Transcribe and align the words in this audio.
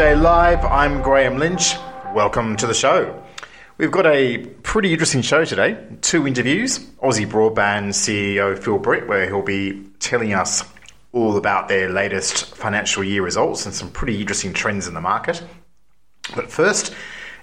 Day 0.00 0.14
Live. 0.14 0.64
I'm 0.64 1.02
Grahame 1.02 1.38
Lynch. 1.38 1.74
Welcome 2.14 2.56
to 2.56 2.66
the 2.66 2.72
show. 2.72 3.22
We've 3.76 3.90
got 3.90 4.06
a 4.06 4.38
pretty 4.62 4.94
interesting 4.94 5.20
show 5.20 5.44
today. 5.44 5.76
Two 6.00 6.26
interviews. 6.26 6.78
Aussie 7.02 7.30
Broadband 7.30 7.90
CEO 7.90 8.58
Phil 8.58 8.78
Britt, 8.78 9.06
where 9.08 9.26
he'll 9.26 9.42
be 9.42 9.84
telling 9.98 10.32
us 10.32 10.64
all 11.12 11.36
about 11.36 11.68
their 11.68 11.90
latest 11.90 12.56
financial 12.56 13.04
year 13.04 13.22
results 13.22 13.66
and 13.66 13.74
some 13.74 13.90
pretty 13.90 14.18
interesting 14.18 14.54
trends 14.54 14.88
in 14.88 14.94
the 14.94 15.02
market. 15.02 15.42
But 16.34 16.50
first, 16.50 16.94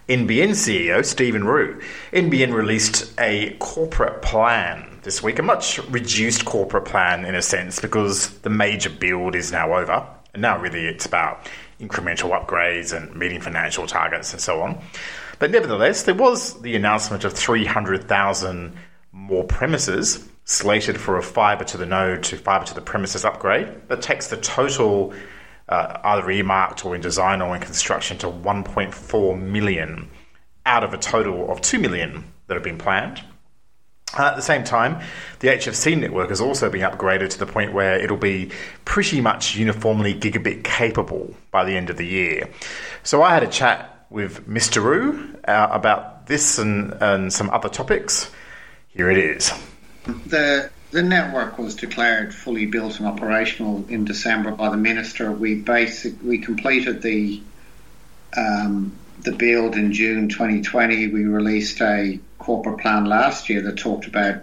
NBN 0.10 0.50
CEO 0.50 1.06
Stephen 1.06 1.44
Rue. 1.44 1.80
NBN 2.12 2.56
released 2.56 3.14
a 3.20 3.56
corporate 3.60 4.24
plan 4.24 5.00
this 5.04 5.22
week, 5.22 5.38
a 5.38 5.44
much 5.44 5.78
reduced 5.90 6.46
corporate 6.46 6.86
plan 6.86 7.24
in 7.24 7.36
a 7.36 7.42
sense, 7.44 7.80
because 7.80 8.30
the 8.40 8.50
major 8.50 8.90
build 8.90 9.36
is 9.36 9.52
now 9.52 9.76
over. 9.76 10.08
And 10.34 10.42
now, 10.42 10.60
really, 10.60 10.88
it's 10.88 11.06
about 11.06 11.48
incremental 11.80 12.32
upgrades 12.32 12.96
and 12.96 13.16
meeting 13.16 13.42
financial 13.42 13.86
targets 13.88 14.34
and 14.34 14.42
so 14.42 14.62
on. 14.62 14.82
But 15.40 15.52
nevertheless, 15.52 16.04
there 16.04 16.16
was 16.16 16.60
the 16.62 16.76
announcement 16.76 17.24
of 17.24 17.34
300,000 17.34 18.74
more 19.12 19.44
premises 19.44 20.28
slated 20.46 21.00
for 21.00 21.18
a 21.18 21.24
fibre 21.24 21.66
to 21.66 21.78
the 21.78 21.86
node 21.86 22.24
to 22.24 22.38
fibre 22.38 22.66
to 22.66 22.74
the 22.74 22.82
premises 22.82 23.26
upgrade. 23.26 23.68
That 23.90 24.02
takes 24.02 24.28
the 24.28 24.38
total, 24.38 25.14
uh, 25.70 26.00
either 26.04 26.30
earmarked 26.32 26.86
or 26.86 26.96
in 26.96 27.02
design 27.02 27.42
or 27.42 27.56
in 27.56 27.62
construction, 27.62 28.18
to 28.20 28.28
1.4 28.28 29.42
million 29.42 30.10
out 30.66 30.84
of 30.84 30.94
a 30.94 30.98
total 30.98 31.52
of 31.52 31.62
2 31.62 31.80
million 31.80 32.24
that 32.48 32.56
have 32.56 32.64
been 32.64 32.78
planned. 32.78 33.22
At 34.16 34.36
the 34.36 34.42
same 34.42 34.64
time, 34.64 35.02
the 35.40 35.50
HFC 35.50 36.00
network 36.00 36.30
has 36.30 36.40
also 36.40 36.70
been 36.70 36.82
upgraded 36.82 37.30
to 37.32 37.40
the 37.40 37.46
point 37.46 37.74
where 37.74 38.00
it'll 38.00 38.16
be 38.16 38.52
pretty 38.86 39.20
much 39.20 39.56
uniformly 39.56 40.14
gigabit 40.14 40.64
capable 40.64 41.36
by 41.52 41.66
the 41.66 41.76
end 41.76 41.90
of 41.90 41.98
the 41.98 42.06
year. 42.06 42.50
So 43.04 43.22
I 43.22 43.34
had 43.34 43.44
a 43.44 43.48
chat 43.48 44.06
with 44.10 44.48
Mr. 44.48 44.82
Rue 44.82 45.36
uh, 45.46 45.68
about 45.72 46.28
this 46.28 46.58
and, 46.58 46.94
and 47.02 47.34
some 47.34 47.50
other 47.50 47.70
topics. 47.70 48.32
Here 48.88 49.12
it 49.12 49.18
is. 49.18 49.52
The 50.06 50.70
the 50.92 51.04
network 51.04 51.58
was 51.58 51.76
declared 51.76 52.34
fully 52.34 52.66
built 52.66 53.00
and 53.00 53.08
operational 53.08 53.86
in 53.90 54.06
December 54.06 54.52
by 54.52 54.70
the 54.70 54.78
minister. 54.78 55.32
We 55.32 55.56
basic 55.56 56.14
we 56.24 56.38
completed 56.38 57.02
the 57.02 57.42
um, 58.38 58.94
the 59.22 59.34
build 59.34 59.76
in 59.76 59.92
June 59.92 60.30
2020. 60.30 61.08
We 61.08 61.26
released 61.26 61.82
a 61.82 62.20
corporate 62.48 62.80
plan 62.80 63.04
last 63.04 63.50
year 63.50 63.62
that 63.64 63.78
talked 63.78 64.08
about 64.08 64.36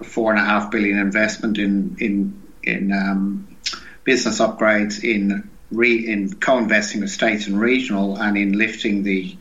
a 0.00 0.04
four 0.04 0.32
and 0.32 0.40
a 0.40 0.44
half 0.44 0.70
billion 0.70 0.98
investment 0.98 1.58
in 1.58 1.94
in 2.00 2.42
in 2.62 2.90
um, 2.90 3.46
business 4.02 4.40
upgrades 4.40 5.04
in 5.04 5.50
re, 5.70 6.10
in 6.10 6.32
co-investing 6.32 7.02
with 7.02 7.10
states 7.10 7.46
and 7.46 7.60
regional 7.60 8.16
and 8.16 8.38
in 8.38 8.52
lifting 8.56 9.02
the 9.02 9.36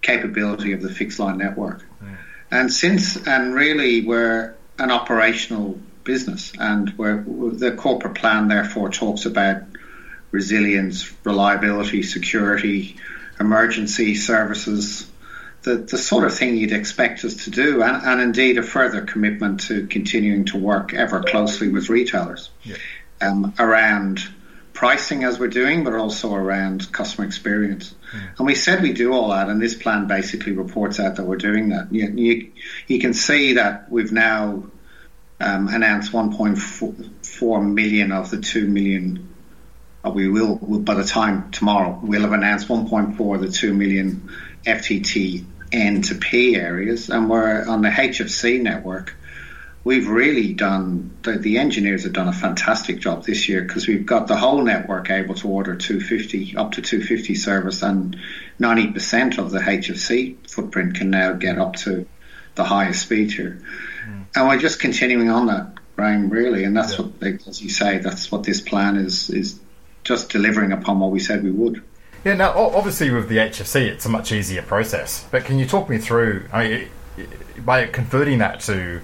capability 0.00 0.72
of 0.72 0.80
the 0.80 0.88
fixed 0.88 1.18
line 1.18 1.36
network. 1.36 1.84
Mm. 2.02 2.16
And 2.50 2.72
since 2.72 3.18
and 3.26 3.54
really 3.54 4.06
we're 4.06 4.54
an 4.78 4.90
operational 4.90 5.78
business 6.04 6.52
and 6.58 6.88
where 6.96 7.22
the 7.64 7.72
corporate 7.72 8.14
plan 8.14 8.48
therefore 8.48 8.88
talks 8.88 9.26
about 9.26 9.58
resilience, 10.30 11.12
reliability, 11.22 12.02
security, 12.02 12.96
emergency 13.38 14.14
services, 14.14 15.06
the, 15.66 15.78
the 15.78 15.98
sort 15.98 16.24
of 16.24 16.32
thing 16.32 16.56
you'd 16.56 16.70
expect 16.70 17.24
us 17.24 17.44
to 17.44 17.50
do, 17.50 17.82
and, 17.82 18.00
and 18.04 18.20
indeed 18.20 18.56
a 18.56 18.62
further 18.62 19.02
commitment 19.02 19.62
to 19.62 19.88
continuing 19.88 20.44
to 20.44 20.56
work 20.56 20.94
ever 20.94 21.24
closely 21.24 21.68
with 21.68 21.90
retailers 21.90 22.50
yeah. 22.62 22.76
um, 23.20 23.52
around 23.58 24.22
pricing 24.72 25.24
as 25.24 25.40
we're 25.40 25.48
doing, 25.48 25.82
but 25.82 25.92
also 25.92 26.32
around 26.32 26.92
customer 26.92 27.26
experience. 27.26 27.92
Yeah. 28.14 28.20
And 28.38 28.46
we 28.46 28.54
said 28.54 28.80
we 28.80 28.92
do 28.92 29.12
all 29.12 29.30
that, 29.30 29.48
and 29.48 29.60
this 29.60 29.74
plan 29.74 30.06
basically 30.06 30.52
reports 30.52 31.00
out 31.00 31.16
that 31.16 31.24
we're 31.24 31.36
doing 31.36 31.70
that. 31.70 31.92
You, 31.92 32.12
you, 32.14 32.52
you 32.86 33.00
can 33.00 33.12
see 33.12 33.54
that 33.54 33.90
we've 33.90 34.12
now 34.12 34.66
um, 35.40 35.66
announced 35.66 36.12
1.4 36.12 37.74
million 37.74 38.12
of 38.12 38.30
the 38.30 38.40
2 38.40 38.68
million. 38.68 39.34
Uh, 40.04 40.10
we 40.10 40.28
will, 40.28 40.54
by 40.54 40.94
the 40.94 41.02
time 41.02 41.50
tomorrow, 41.50 41.98
we'll 42.00 42.22
have 42.22 42.32
announced 42.32 42.68
1.4 42.68 43.34
of 43.34 43.40
the 43.40 43.50
2 43.50 43.74
million 43.74 44.30
FTT 44.64 45.44
N 45.72 46.02
to 46.02 46.14
P 46.14 46.56
areas, 46.56 47.10
and 47.10 47.28
we're 47.28 47.66
on 47.66 47.82
the 47.82 47.88
HFC 47.88 48.60
network. 48.60 49.14
We've 49.84 50.08
really 50.08 50.52
done 50.52 51.16
the, 51.22 51.32
the 51.38 51.58
engineers 51.58 52.04
have 52.04 52.12
done 52.12 52.26
a 52.26 52.32
fantastic 52.32 52.98
job 52.98 53.24
this 53.24 53.48
year 53.48 53.62
because 53.62 53.86
we've 53.86 54.04
got 54.04 54.26
the 54.26 54.36
whole 54.36 54.62
network 54.62 55.10
able 55.10 55.34
to 55.36 55.48
order 55.48 55.76
250 55.76 56.56
up 56.56 56.72
to 56.72 56.82
250 56.82 57.34
service, 57.36 57.82
and 57.82 58.16
90% 58.60 59.38
of 59.38 59.50
the 59.50 59.60
HFC 59.60 60.36
footprint 60.50 60.96
can 60.96 61.10
now 61.10 61.32
get 61.34 61.58
up 61.58 61.76
to 61.76 62.06
the 62.56 62.64
highest 62.64 63.02
speed 63.02 63.30
here. 63.30 63.62
Mm. 64.08 64.24
And 64.34 64.48
we're 64.48 64.58
just 64.58 64.80
continuing 64.80 65.30
on 65.30 65.46
that, 65.46 65.74
Brian, 65.94 66.30
really, 66.30 66.64
and 66.64 66.76
that's 66.76 66.98
yeah. 66.98 67.04
what, 67.04 67.46
as 67.46 67.62
you 67.62 67.70
say, 67.70 67.98
that's 67.98 68.32
what 68.32 68.42
this 68.42 68.60
plan 68.60 68.96
is 68.96 69.30
is 69.30 69.60
just 70.02 70.30
delivering 70.30 70.72
upon 70.72 71.00
what 71.00 71.10
we 71.10 71.20
said 71.20 71.42
we 71.42 71.50
would. 71.50 71.82
Yeah, 72.26 72.34
now 72.34 72.58
obviously 72.58 73.10
with 73.10 73.28
the 73.28 73.36
HFC, 73.36 73.82
it's 73.82 74.04
a 74.04 74.08
much 74.08 74.32
easier 74.32 74.60
process. 74.60 75.24
But 75.30 75.44
can 75.44 75.60
you 75.60 75.64
talk 75.64 75.88
me 75.88 75.96
through? 75.96 76.48
I 76.52 76.88
mean, 77.16 77.28
by 77.64 77.86
converting 77.86 78.38
that 78.38 78.58
to 78.62 79.00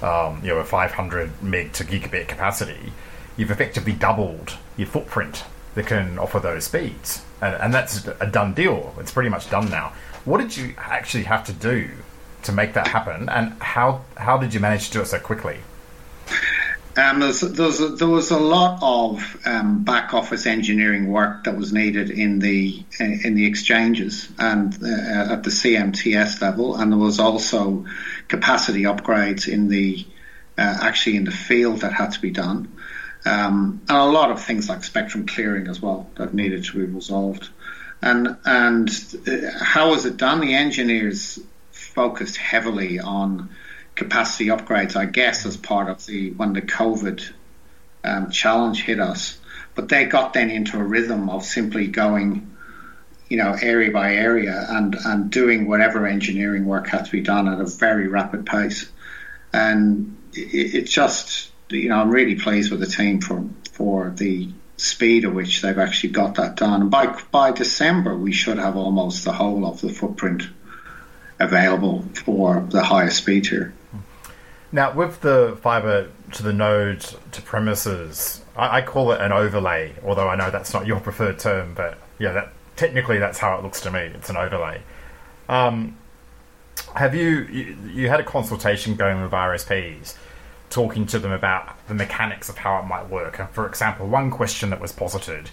um, 0.00 0.40
you 0.42 0.48
know 0.48 0.56
a 0.56 0.64
500 0.64 1.42
meg 1.42 1.74
to 1.74 1.84
gigabit 1.84 2.28
capacity, 2.28 2.94
you've 3.36 3.50
effectively 3.50 3.92
doubled 3.92 4.56
your 4.78 4.86
footprint 4.86 5.44
that 5.74 5.86
can 5.86 6.18
offer 6.18 6.40
those 6.40 6.64
speeds, 6.64 7.22
and, 7.42 7.54
and 7.56 7.74
that's 7.74 8.06
a 8.06 8.26
done 8.26 8.54
deal. 8.54 8.94
It's 8.98 9.12
pretty 9.12 9.28
much 9.28 9.50
done 9.50 9.68
now. 9.68 9.92
What 10.24 10.38
did 10.38 10.56
you 10.56 10.74
actually 10.78 11.24
have 11.24 11.44
to 11.44 11.52
do 11.52 11.90
to 12.44 12.52
make 12.52 12.72
that 12.72 12.86
happen, 12.86 13.28
and 13.28 13.52
how 13.60 14.06
how 14.16 14.38
did 14.38 14.54
you 14.54 14.60
manage 14.60 14.86
to 14.86 14.92
do 14.94 15.02
it 15.02 15.08
so 15.08 15.18
quickly? 15.18 15.58
Um, 16.94 17.20
there's, 17.20 17.40
there's 17.40 17.78
there 17.98 18.08
was 18.08 18.30
a 18.30 18.38
lot 18.38 18.78
of 18.82 19.38
um, 19.46 19.82
back 19.82 20.12
office 20.12 20.44
engineering 20.44 21.08
work 21.08 21.44
that 21.44 21.56
was 21.56 21.72
needed 21.72 22.10
in 22.10 22.38
the 22.38 22.84
in 23.00 23.34
the 23.34 23.46
exchanges 23.46 24.28
and 24.38 24.74
uh, 24.74 25.32
at 25.32 25.42
the 25.42 25.50
CMTS 25.50 26.42
level, 26.42 26.76
and 26.76 26.92
there 26.92 26.98
was 26.98 27.18
also 27.18 27.86
capacity 28.28 28.82
upgrades 28.82 29.48
in 29.48 29.68
the 29.68 30.06
uh, 30.58 30.78
actually 30.82 31.16
in 31.16 31.24
the 31.24 31.30
field 31.30 31.80
that 31.80 31.94
had 31.94 32.12
to 32.12 32.20
be 32.20 32.30
done, 32.30 32.76
um, 33.24 33.80
and 33.88 33.96
a 33.96 34.04
lot 34.04 34.30
of 34.30 34.44
things 34.44 34.68
like 34.68 34.84
spectrum 34.84 35.26
clearing 35.26 35.68
as 35.68 35.80
well 35.80 36.10
that 36.16 36.34
needed 36.34 36.64
to 36.64 36.72
be 36.74 36.84
resolved. 36.84 37.48
And 38.02 38.36
and 38.44 38.90
uh, 39.26 39.64
how 39.64 39.90
was 39.90 40.04
it 40.04 40.18
done? 40.18 40.40
The 40.40 40.54
engineers 40.54 41.38
focused 41.70 42.36
heavily 42.36 43.00
on 43.00 43.48
capacity 43.94 44.46
upgrades, 44.46 44.96
I 44.96 45.06
guess, 45.06 45.46
as 45.46 45.56
part 45.56 45.88
of 45.88 46.04
the 46.06 46.30
when 46.32 46.52
the 46.52 46.62
COVID 46.62 47.30
um, 48.04 48.30
challenge 48.30 48.82
hit 48.82 49.00
us. 49.00 49.38
But 49.74 49.88
they 49.88 50.04
got 50.04 50.34
then 50.34 50.50
into 50.50 50.78
a 50.78 50.82
rhythm 50.82 51.30
of 51.30 51.44
simply 51.44 51.86
going, 51.86 52.54
you 53.28 53.38
know, 53.38 53.56
area 53.60 53.90
by 53.90 54.14
area 54.16 54.66
and 54.68 54.94
and 54.94 55.30
doing 55.30 55.66
whatever 55.66 56.06
engineering 56.06 56.66
work 56.66 56.88
had 56.88 57.06
to 57.06 57.10
be 57.10 57.20
done 57.20 57.48
at 57.48 57.60
a 57.60 57.66
very 57.66 58.08
rapid 58.08 58.46
pace. 58.46 58.90
And 59.52 60.16
it, 60.32 60.74
it 60.74 60.84
just, 60.84 61.50
you 61.70 61.88
know, 61.88 61.96
I'm 61.96 62.10
really 62.10 62.36
pleased 62.36 62.70
with 62.70 62.80
the 62.80 62.86
team 62.86 63.20
for 63.20 63.46
for 63.72 64.10
the 64.10 64.48
speed 64.76 65.24
at 65.24 65.34
which 65.34 65.62
they've 65.62 65.78
actually 65.78 66.12
got 66.12 66.34
that 66.36 66.56
done. 66.56 66.82
And 66.82 66.90
by 66.90 67.18
by 67.30 67.52
December, 67.52 68.16
we 68.16 68.32
should 68.32 68.58
have 68.58 68.76
almost 68.76 69.24
the 69.24 69.32
whole 69.32 69.66
of 69.66 69.80
the 69.80 69.90
footprint 69.90 70.42
available 71.38 72.04
for 72.14 72.66
the 72.70 72.82
highest 72.82 73.18
speed 73.18 73.46
here. 73.46 73.74
Now, 74.72 74.94
with 74.94 75.20
the 75.20 75.58
fiber 75.60 76.10
to 76.32 76.42
the 76.42 76.52
node 76.52 77.00
to 77.32 77.42
premises, 77.42 78.42
I, 78.56 78.78
I, 78.78 78.82
call 78.82 79.12
it 79.12 79.20
an 79.20 79.30
overlay, 79.30 79.92
although 80.02 80.28
I 80.28 80.34
know 80.34 80.50
that's 80.50 80.72
not 80.72 80.86
your 80.86 80.98
preferred 81.08 81.38
term, 81.38 81.74
but 81.74 81.98
yeah, 82.18 82.32
that 82.32 82.52
technically 82.76 83.18
that's 83.18 83.38
how 83.38 83.56
it 83.58 83.62
looks 83.62 83.82
to 83.82 83.90
me. 83.90 84.00
It's 84.00 84.30
an 84.30 84.38
overlay. 84.38 84.80
Um, 85.48 85.98
have 86.94 87.14
you, 87.14 87.42
you, 87.50 87.76
you 87.86 88.08
had 88.08 88.20
a 88.20 88.24
consultation 88.24 88.96
going 88.96 89.20
with 89.22 89.32
RSPs, 89.32 90.16
talking 90.70 91.06
to 91.06 91.18
them 91.18 91.32
about 91.32 91.86
the 91.86 91.94
mechanics 91.94 92.48
of 92.48 92.56
how 92.56 92.78
it 92.78 92.86
might 92.86 93.10
work? 93.10 93.52
For 93.52 93.66
example, 93.66 94.08
one 94.08 94.30
question 94.30 94.70
that 94.70 94.80
was 94.80 94.90
posited 94.90 95.50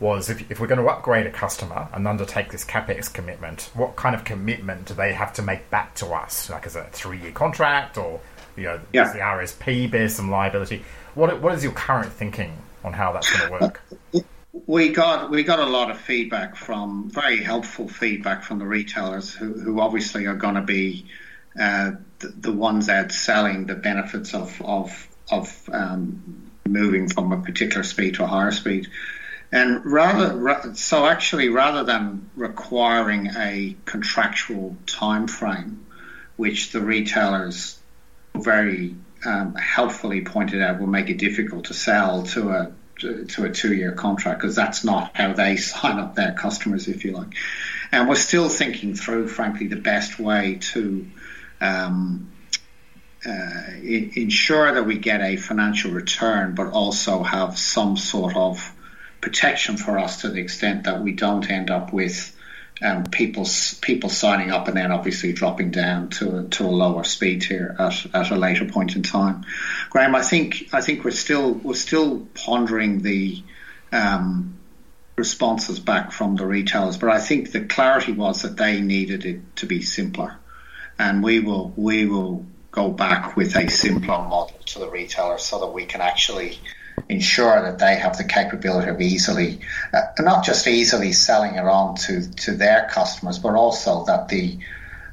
was 0.00 0.28
if, 0.28 0.50
if 0.50 0.60
we're 0.60 0.66
going 0.66 0.80
to 0.80 0.88
upgrade 0.88 1.26
a 1.26 1.30
customer 1.30 1.88
and 1.92 2.06
undertake 2.06 2.50
this 2.50 2.64
capex 2.64 3.12
commitment, 3.12 3.70
what 3.74 3.94
kind 3.94 4.14
of 4.14 4.24
commitment 4.24 4.86
do 4.86 4.94
they 4.94 5.12
have 5.12 5.32
to 5.34 5.42
make 5.42 5.70
back 5.70 5.94
to 5.94 6.06
us? 6.08 6.50
Like, 6.50 6.66
is 6.66 6.74
it 6.74 6.86
a 6.88 6.90
three 6.90 7.18
year 7.18 7.32
contract 7.32 7.96
or 7.96 8.20
you 8.56 8.64
know, 8.64 8.80
yeah. 8.92 9.04
does 9.04 9.12
the 9.12 9.20
RSP 9.20 9.90
bear 9.90 10.08
some 10.08 10.30
liability? 10.30 10.84
What 11.14 11.40
what 11.40 11.54
is 11.54 11.62
your 11.62 11.72
current 11.72 12.12
thinking 12.12 12.56
on 12.84 12.92
how 12.92 13.12
that's 13.12 13.30
going 13.30 13.52
to 13.52 13.66
work? 13.66 13.82
We 14.66 14.88
got 14.90 15.30
we 15.30 15.42
got 15.42 15.58
a 15.58 15.66
lot 15.66 15.90
of 15.90 16.00
feedback 16.00 16.56
from 16.56 17.10
very 17.10 17.42
helpful 17.42 17.88
feedback 17.88 18.42
from 18.42 18.58
the 18.58 18.66
retailers 18.66 19.32
who, 19.34 19.52
who 19.52 19.80
obviously 19.80 20.26
are 20.26 20.34
going 20.34 20.54
to 20.54 20.62
be 20.62 21.06
uh, 21.58 21.92
the, 22.18 22.28
the, 22.28 22.52
ones 22.52 22.88
out 22.88 23.12
selling 23.12 23.66
the 23.66 23.74
benefits 23.74 24.34
of 24.34 24.60
of 24.62 25.08
of 25.30 25.68
um, 25.72 26.50
moving 26.66 27.08
from 27.08 27.32
a 27.32 27.40
particular 27.42 27.82
speed 27.82 28.14
to 28.14 28.24
a 28.24 28.26
higher 28.26 28.50
speed. 28.50 28.88
And 29.52 29.84
rather, 29.86 30.74
so 30.74 31.06
actually, 31.06 31.48
rather 31.48 31.84
than 31.84 32.30
requiring 32.34 33.28
a 33.36 33.76
contractual 33.84 34.76
time 34.86 35.28
frame, 35.28 35.86
which 36.36 36.72
the 36.72 36.80
retailers 36.80 37.78
very 38.42 38.94
um, 39.24 39.54
helpfully 39.54 40.22
pointed 40.22 40.62
out 40.62 40.80
will 40.80 40.86
make 40.86 41.10
it 41.10 41.18
difficult 41.18 41.66
to 41.66 41.74
sell 41.74 42.22
to 42.24 42.50
a 42.50 42.72
to 42.98 43.44
a 43.44 43.50
two-year 43.50 43.92
contract 43.92 44.40
because 44.40 44.56
that's 44.56 44.82
not 44.82 45.10
how 45.14 45.34
they 45.34 45.56
sign 45.56 45.98
up 45.98 46.14
their 46.14 46.32
customers, 46.32 46.88
if 46.88 47.04
you 47.04 47.12
like. 47.12 47.34
And 47.92 48.08
we're 48.08 48.14
still 48.14 48.48
thinking 48.48 48.94
through, 48.94 49.28
frankly, 49.28 49.66
the 49.66 49.76
best 49.76 50.18
way 50.18 50.58
to 50.72 51.06
um, 51.60 52.32
uh, 53.24 53.62
ensure 53.82 54.72
that 54.72 54.86
we 54.86 54.98
get 54.98 55.20
a 55.20 55.36
financial 55.36 55.90
return, 55.92 56.54
but 56.54 56.68
also 56.68 57.22
have 57.22 57.58
some 57.58 57.96
sort 57.96 58.36
of 58.36 58.72
protection 59.20 59.76
for 59.76 59.98
us 59.98 60.22
to 60.22 60.28
the 60.28 60.40
extent 60.40 60.84
that 60.84 61.02
we 61.02 61.12
don't 61.12 61.50
end 61.50 61.70
up 61.70 61.92
with 61.92 62.35
um, 62.82 63.04
people 63.04 63.46
people 63.80 64.10
signing 64.10 64.50
up 64.50 64.68
and 64.68 64.76
then 64.76 64.92
obviously 64.92 65.32
dropping 65.32 65.70
down 65.70 66.10
to 66.10 66.38
a, 66.38 66.44
to 66.44 66.64
a 66.64 66.68
lower 66.68 67.04
speed 67.04 67.42
here 67.42 67.74
at, 67.78 68.06
at 68.14 68.30
a 68.30 68.36
later 68.36 68.66
point 68.66 68.96
in 68.96 69.02
time. 69.02 69.44
Grahame, 69.90 70.14
I 70.14 70.22
think 70.22 70.68
I 70.72 70.82
think 70.82 71.04
we're 71.04 71.10
still 71.12 71.52
we're 71.52 71.74
still 71.74 72.26
pondering 72.34 73.00
the 73.00 73.42
um, 73.92 74.58
responses 75.16 75.80
back 75.80 76.12
from 76.12 76.36
the 76.36 76.46
retailers, 76.46 76.98
but 76.98 77.08
I 77.08 77.20
think 77.20 77.52
the 77.52 77.64
clarity 77.64 78.12
was 78.12 78.42
that 78.42 78.56
they 78.58 78.80
needed 78.80 79.24
it 79.24 79.56
to 79.56 79.66
be 79.66 79.80
simpler, 79.80 80.36
and 80.98 81.22
we 81.22 81.40
will 81.40 81.72
we 81.76 82.04
will 82.04 82.44
go 82.70 82.90
back 82.90 83.36
with 83.36 83.56
a 83.56 83.70
simpler 83.70 84.18
model 84.18 84.58
to 84.66 84.78
the 84.78 84.90
retailers 84.90 85.42
so 85.42 85.60
that 85.60 85.68
we 85.68 85.86
can 85.86 86.02
actually 86.02 86.58
ensure 87.08 87.62
that 87.62 87.78
they 87.78 87.96
have 87.96 88.16
the 88.16 88.24
capability 88.24 88.90
of 88.90 89.00
easily, 89.00 89.60
uh, 89.92 90.02
not 90.20 90.44
just 90.44 90.66
easily 90.66 91.12
selling 91.12 91.54
it 91.54 91.64
on 91.64 91.94
to, 91.94 92.30
to 92.30 92.52
their 92.52 92.88
customers, 92.90 93.38
but 93.38 93.54
also 93.54 94.04
that 94.04 94.28
the 94.28 94.58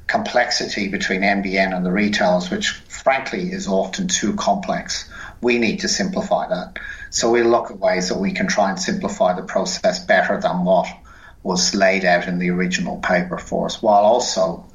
complexity 0.08 0.90
between 0.90 1.22
NBN 1.22 1.76
and 1.76 1.86
the 1.86 1.92
retailers, 1.92 2.50
which 2.50 2.70
frankly 2.70 3.52
is 3.52 3.68
often 3.68 4.08
too 4.08 4.34
complex, 4.36 5.10
we 5.42 5.60
need 5.60 5.82
to 5.82 5.88
simplify 5.88 6.48
that. 6.48 6.80
So 7.10 7.32
we 7.32 7.44
look 7.44 7.70
at 7.70 7.80
ways 7.80 8.10
that 8.10 8.18
we 8.18 8.32
can 8.32 8.48
try 8.48 8.70
and 8.70 8.80
simplify 8.80 9.34
the 9.34 9.44
process 9.44 10.04
better 10.04 10.40
than 10.40 10.66
what 10.66 10.88
was 11.44 11.76
laid 11.76 12.06
out 12.06 12.28
in 12.28 12.40
the 12.40 12.50
original 12.50 12.98
paper 12.98 13.38
for 13.38 13.66
us, 13.66 13.82
while 13.82 14.04
also 14.04 14.66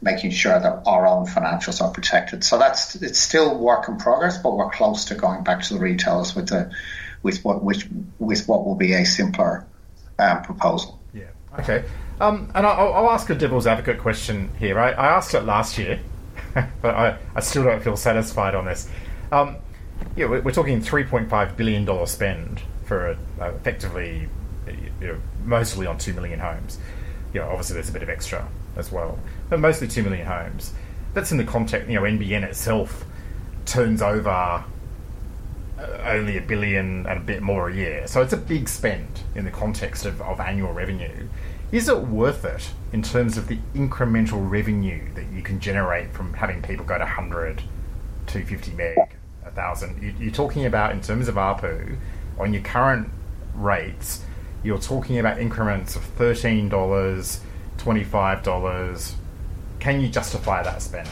making 0.00 0.30
sure 0.30 0.58
that 0.58 0.82
our 0.86 1.06
own 1.06 1.26
financials 1.26 1.80
are 1.80 1.90
protected. 1.90 2.44
So 2.44 2.58
that's 2.58 2.94
it's 2.96 3.18
still 3.18 3.58
work 3.58 3.88
in 3.88 3.96
progress, 3.96 4.38
but 4.38 4.56
we're 4.56 4.70
close 4.70 5.06
to 5.06 5.14
going 5.14 5.42
back 5.44 5.62
to 5.64 5.74
the 5.74 5.80
retailers 5.80 6.34
with 6.36 6.48
the 6.48 6.70
with 7.22 7.44
what 7.44 7.62
which 7.64 7.86
with 8.18 8.46
what 8.46 8.64
will 8.64 8.76
be 8.76 8.92
a 8.92 9.04
simpler 9.04 9.66
um, 10.18 10.42
proposal. 10.42 11.00
Yeah. 11.12 11.24
Okay. 11.58 11.84
Um, 12.20 12.50
and 12.54 12.66
I'll, 12.66 12.92
I'll, 12.94 13.10
ask 13.10 13.30
a 13.30 13.34
devil's 13.34 13.66
advocate 13.66 14.00
question 14.00 14.50
here. 14.58 14.78
I, 14.78 14.90
I 14.90 15.06
asked 15.06 15.34
it 15.34 15.42
last 15.42 15.78
year, 15.78 16.00
but 16.82 16.94
I, 16.94 17.16
I, 17.36 17.40
still 17.40 17.62
don't 17.62 17.80
feel 17.80 17.96
satisfied 17.96 18.56
on 18.56 18.64
this. 18.64 18.90
Um, 19.30 19.56
yeah, 20.16 20.26
we're, 20.26 20.50
talking 20.50 20.80
three 20.80 21.04
point 21.04 21.30
five 21.30 21.56
billion 21.56 21.84
dollar 21.84 22.06
spend 22.06 22.60
for 22.86 23.16
uh, 23.40 23.52
effectively, 23.52 24.28
you 25.00 25.06
know, 25.06 25.20
mostly 25.44 25.86
on 25.86 25.98
two 25.98 26.12
million 26.12 26.40
homes. 26.40 26.78
You 27.32 27.40
know, 27.40 27.50
obviously 27.50 27.74
there's 27.74 27.88
a 27.88 27.92
bit 27.92 28.02
of 28.02 28.08
extra 28.08 28.48
as 28.76 28.90
well, 28.90 29.18
but 29.48 29.60
mostly 29.60 29.88
2 29.88 30.02
million 30.02 30.26
homes. 30.26 30.72
That's 31.14 31.32
in 31.32 31.38
the 31.38 31.44
context, 31.44 31.88
you 31.88 31.94
know, 31.94 32.02
NBN 32.02 32.42
itself 32.44 33.04
turns 33.64 34.02
over 34.02 34.28
uh, 34.30 34.62
only 36.06 36.36
a 36.36 36.40
billion 36.40 37.06
and 37.06 37.18
a 37.18 37.20
bit 37.20 37.42
more 37.42 37.68
a 37.68 37.74
year. 37.74 38.06
So 38.06 38.22
it's 38.22 38.32
a 38.32 38.38
big 38.38 38.68
spend 38.68 39.20
in 39.34 39.44
the 39.44 39.50
context 39.50 40.06
of, 40.06 40.20
of 40.22 40.40
annual 40.40 40.72
revenue. 40.72 41.28
Is 41.70 41.88
it 41.88 41.98
worth 41.98 42.44
it 42.44 42.70
in 42.92 43.02
terms 43.02 43.36
of 43.36 43.46
the 43.48 43.58
incremental 43.74 44.48
revenue 44.50 45.12
that 45.14 45.26
you 45.30 45.42
can 45.42 45.60
generate 45.60 46.12
from 46.12 46.32
having 46.34 46.62
people 46.62 46.84
go 46.84 46.94
to 46.94 47.04
100, 47.04 47.58
250 48.26 48.72
meg, 48.72 48.96
1,000? 49.42 50.16
You're 50.18 50.32
talking 50.32 50.64
about, 50.64 50.92
in 50.92 51.00
terms 51.02 51.28
of 51.28 51.34
ARPU, 51.34 51.96
on 52.38 52.54
your 52.54 52.62
current 52.62 53.10
rates, 53.54 54.24
you're 54.62 54.78
talking 54.78 55.18
about 55.18 55.38
increments 55.38 55.94
of 55.94 56.02
$13, 56.16 56.70
twenty-five 57.76 58.42
dollars. 58.42 59.14
Can 59.80 60.00
you 60.00 60.08
justify 60.08 60.62
that 60.62 60.82
spend? 60.82 61.08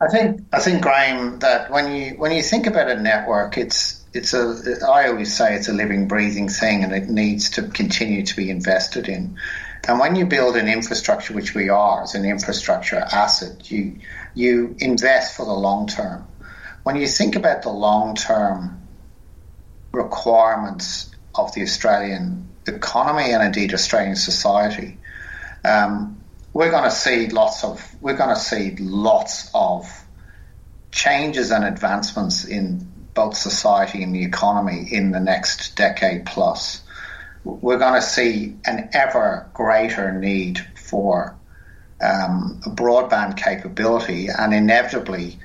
I 0.00 0.08
think 0.08 0.42
I 0.52 0.58
think 0.58 0.82
Grahame 0.82 1.40
that 1.40 1.70
when 1.70 1.94
you 1.94 2.10
when 2.16 2.32
you 2.32 2.42
think 2.42 2.66
about 2.66 2.90
a 2.90 3.00
network, 3.00 3.56
it's 3.56 4.02
it's 4.12 4.34
a 4.34 4.78
I 4.86 5.08
always 5.08 5.34
say 5.34 5.54
it's 5.54 5.68
a 5.68 5.72
living, 5.72 6.08
breathing 6.08 6.48
thing, 6.48 6.82
and 6.82 6.92
it 6.92 7.08
needs 7.08 7.50
to 7.50 7.68
continue 7.68 8.24
to 8.24 8.36
be 8.36 8.50
invested 8.50 9.08
in. 9.08 9.38
And 9.86 9.98
when 9.98 10.16
you 10.16 10.26
build 10.26 10.56
an 10.56 10.68
infrastructure, 10.68 11.34
which 11.34 11.54
we 11.54 11.68
are 11.68 12.02
as 12.02 12.14
an 12.14 12.24
infrastructure 12.24 12.96
asset, 12.96 13.70
you 13.70 13.98
you 14.34 14.74
invest 14.78 15.36
for 15.36 15.46
the 15.46 15.52
long 15.52 15.86
term. 15.86 16.26
When 16.82 16.96
you 16.96 17.06
think 17.06 17.36
about 17.36 17.62
the 17.62 17.70
long 17.70 18.16
term 18.16 18.82
requirements 19.92 21.10
of 21.34 21.54
the 21.54 21.62
Australian 21.62 22.48
economy 22.66 23.32
and 23.32 23.42
indeed 23.42 23.72
Australian 23.72 24.16
society, 24.16 24.98
um, 25.64 26.21
we're 26.52 26.70
going 26.70 26.84
to 26.84 26.90
see 26.90 27.28
lots 27.28 27.64
of 27.64 27.96
we're 28.00 28.16
going 28.16 28.34
to 28.34 28.40
see 28.40 28.76
lots 28.76 29.50
of 29.54 29.86
changes 30.90 31.50
and 31.50 31.64
advancements 31.64 32.44
in 32.44 32.92
both 33.14 33.36
society 33.36 34.02
and 34.02 34.14
the 34.14 34.24
economy 34.24 34.86
in 34.90 35.10
the 35.10 35.20
next 35.20 35.76
decade 35.76 36.26
plus. 36.26 36.82
We're 37.44 37.78
going 37.78 37.94
to 37.94 38.06
see 38.06 38.56
an 38.64 38.90
ever 38.92 39.50
greater 39.54 40.12
need 40.12 40.58
for 40.76 41.36
um, 42.00 42.60
broadband 42.66 43.36
capability 43.36 44.28
and 44.28 44.54
inevitably 44.54 45.38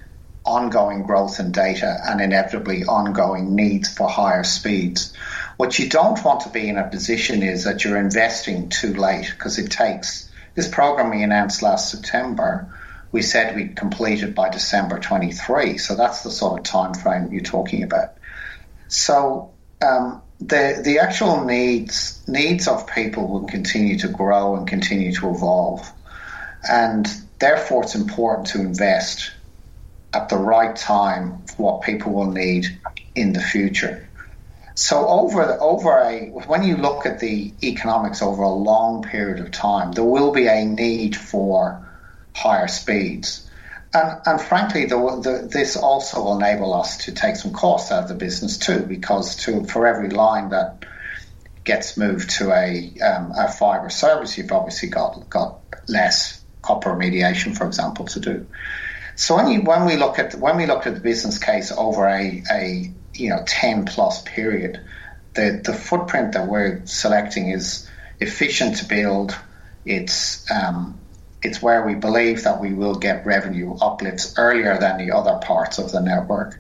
ongoing 0.45 1.04
growth 1.04 1.39
in 1.39 1.51
data 1.51 1.98
and 2.06 2.21
inevitably 2.21 2.86
ongoing 2.86 3.56
needs 3.56 3.94
for 3.94 4.09
higher 4.09 4.44
speeds. 4.44 5.13
What 5.57 5.77
you 5.77 5.89
don't 5.89 6.24
want 6.24 6.42
to 6.42 6.50
be 6.50 6.69
in 6.69 6.77
a 6.77 6.88
position 6.88 7.44
is 7.44 7.65
that 7.65 7.83
you're 7.83 7.98
investing 7.98 8.69
too 8.69 8.94
late 8.94 9.30
because 9.30 9.59
it 9.59 9.71
takes 9.71 10.26
this 10.57 10.68
program 10.68 11.12
we 11.12 11.21
announced 11.21 11.62
last 11.62 11.92
September. 11.92 12.75
We 13.12 13.21
said 13.21 13.56
we'd 13.56 13.75
complete 13.75 14.24
it 14.24 14.33
by 14.33 14.50
December 14.50 15.00
23, 15.00 15.77
so 15.77 15.95
that's 15.95 16.24
the 16.24 16.31
sort 16.31 16.59
of 16.59 16.66
time 16.66 16.95
frame 16.95 17.31
you're 17.31 17.42
talking 17.42 17.83
about. 17.83 18.16
So 18.87 19.54
um, 19.85 20.23
the 20.40 20.81
the 20.83 20.99
actual 20.99 21.45
needs 21.45 22.23
needs 22.28 22.68
of 22.68 22.87
people 22.87 23.28
will 23.28 23.45
continue 23.45 23.99
to 23.99 24.07
grow 24.07 24.56
and 24.56 24.68
continue 24.68 25.14
to 25.14 25.30
evolve, 25.30 25.90
and 26.68 27.07
therefore 27.40 27.83
it's 27.83 27.95
important 27.95 28.47
to 28.47 28.59
invest 28.59 29.31
at 30.11 30.30
the 30.30 30.37
right 30.37 30.76
time 30.76 31.44
for 31.45 31.73
what 31.73 31.83
people 31.83 32.14
will 32.14 32.31
need 32.31 32.66
in 33.14 33.33
the 33.33 33.42
future. 33.42 34.06
So 34.79 35.07
over 35.07 35.57
over 35.59 35.97
a 35.97 36.27
when 36.45 36.61
you 36.61 36.77
look 36.77 37.07
at 37.07 37.19
the 37.19 37.51
economics 37.63 38.21
over 38.21 38.43
a 38.43 38.53
long 38.53 39.01
period 39.01 39.39
of 39.39 39.49
time, 39.49 39.91
there 39.91 40.03
will 40.03 40.31
be 40.31 40.45
a 40.45 40.65
need 40.65 41.15
for 41.15 41.89
higher 42.35 42.67
speeds, 42.67 43.49
and 43.91 44.21
and 44.23 44.39
frankly, 44.39 44.85
the, 44.85 44.97
the, 44.97 45.49
this 45.51 45.77
also 45.77 46.23
will 46.23 46.37
enable 46.37 46.75
us 46.75 47.05
to 47.05 47.11
take 47.11 47.37
some 47.37 47.53
costs 47.53 47.91
out 47.91 48.03
of 48.03 48.09
the 48.09 48.13
business 48.13 48.59
too, 48.59 48.81
because 48.81 49.37
to 49.37 49.63
for 49.65 49.87
every 49.87 50.11
line 50.11 50.49
that 50.49 50.85
gets 51.63 51.97
moved 51.97 52.29
to 52.37 52.51
a 52.51 52.99
um, 53.01 53.31
a 53.35 53.51
fibre 53.51 53.89
service, 53.89 54.37
you've 54.37 54.51
obviously 54.51 54.89
got 54.89 55.27
got 55.27 55.59
less 55.87 56.39
copper 56.61 56.91
remediation, 56.91 57.57
for 57.57 57.65
example, 57.65 58.05
to 58.05 58.19
do. 58.19 58.45
So 59.15 59.37
when 59.37 59.47
you 59.47 59.61
when 59.61 59.85
we 59.85 59.95
look 59.97 60.19
at 60.19 60.35
when 60.35 60.55
we 60.55 60.67
look 60.67 60.85
at 60.85 60.93
the 60.93 60.99
business 60.99 61.39
case 61.39 61.71
over 61.71 62.05
a, 62.07 62.43
a 62.51 62.93
you 63.19 63.30
know 63.30 63.44
10 63.45 63.86
plus 63.86 64.21
period, 64.21 64.80
the, 65.33 65.62
the 65.64 65.74
footprint 65.74 66.33
that 66.33 66.47
we're 66.47 66.86
selecting 66.86 67.52
is 67.52 67.90
efficient 68.19 68.78
to 68.78 68.86
build. 68.86 69.36
It's 69.86 70.50
um, 70.52 71.00
it's 71.42 71.62
where 71.62 71.86
we 71.86 71.95
believe 71.95 72.44
that 72.44 72.59
we 72.59 72.74
will 72.74 72.95
get 72.95 73.26
revenue 73.26 73.76
uplifts 73.80 74.33
earlier 74.38 74.78
than 74.80 74.97
the 74.97 75.16
other 75.16 75.40
parts 75.44 75.78
of 75.78 75.92
the 75.92 76.02
network, 76.02 76.59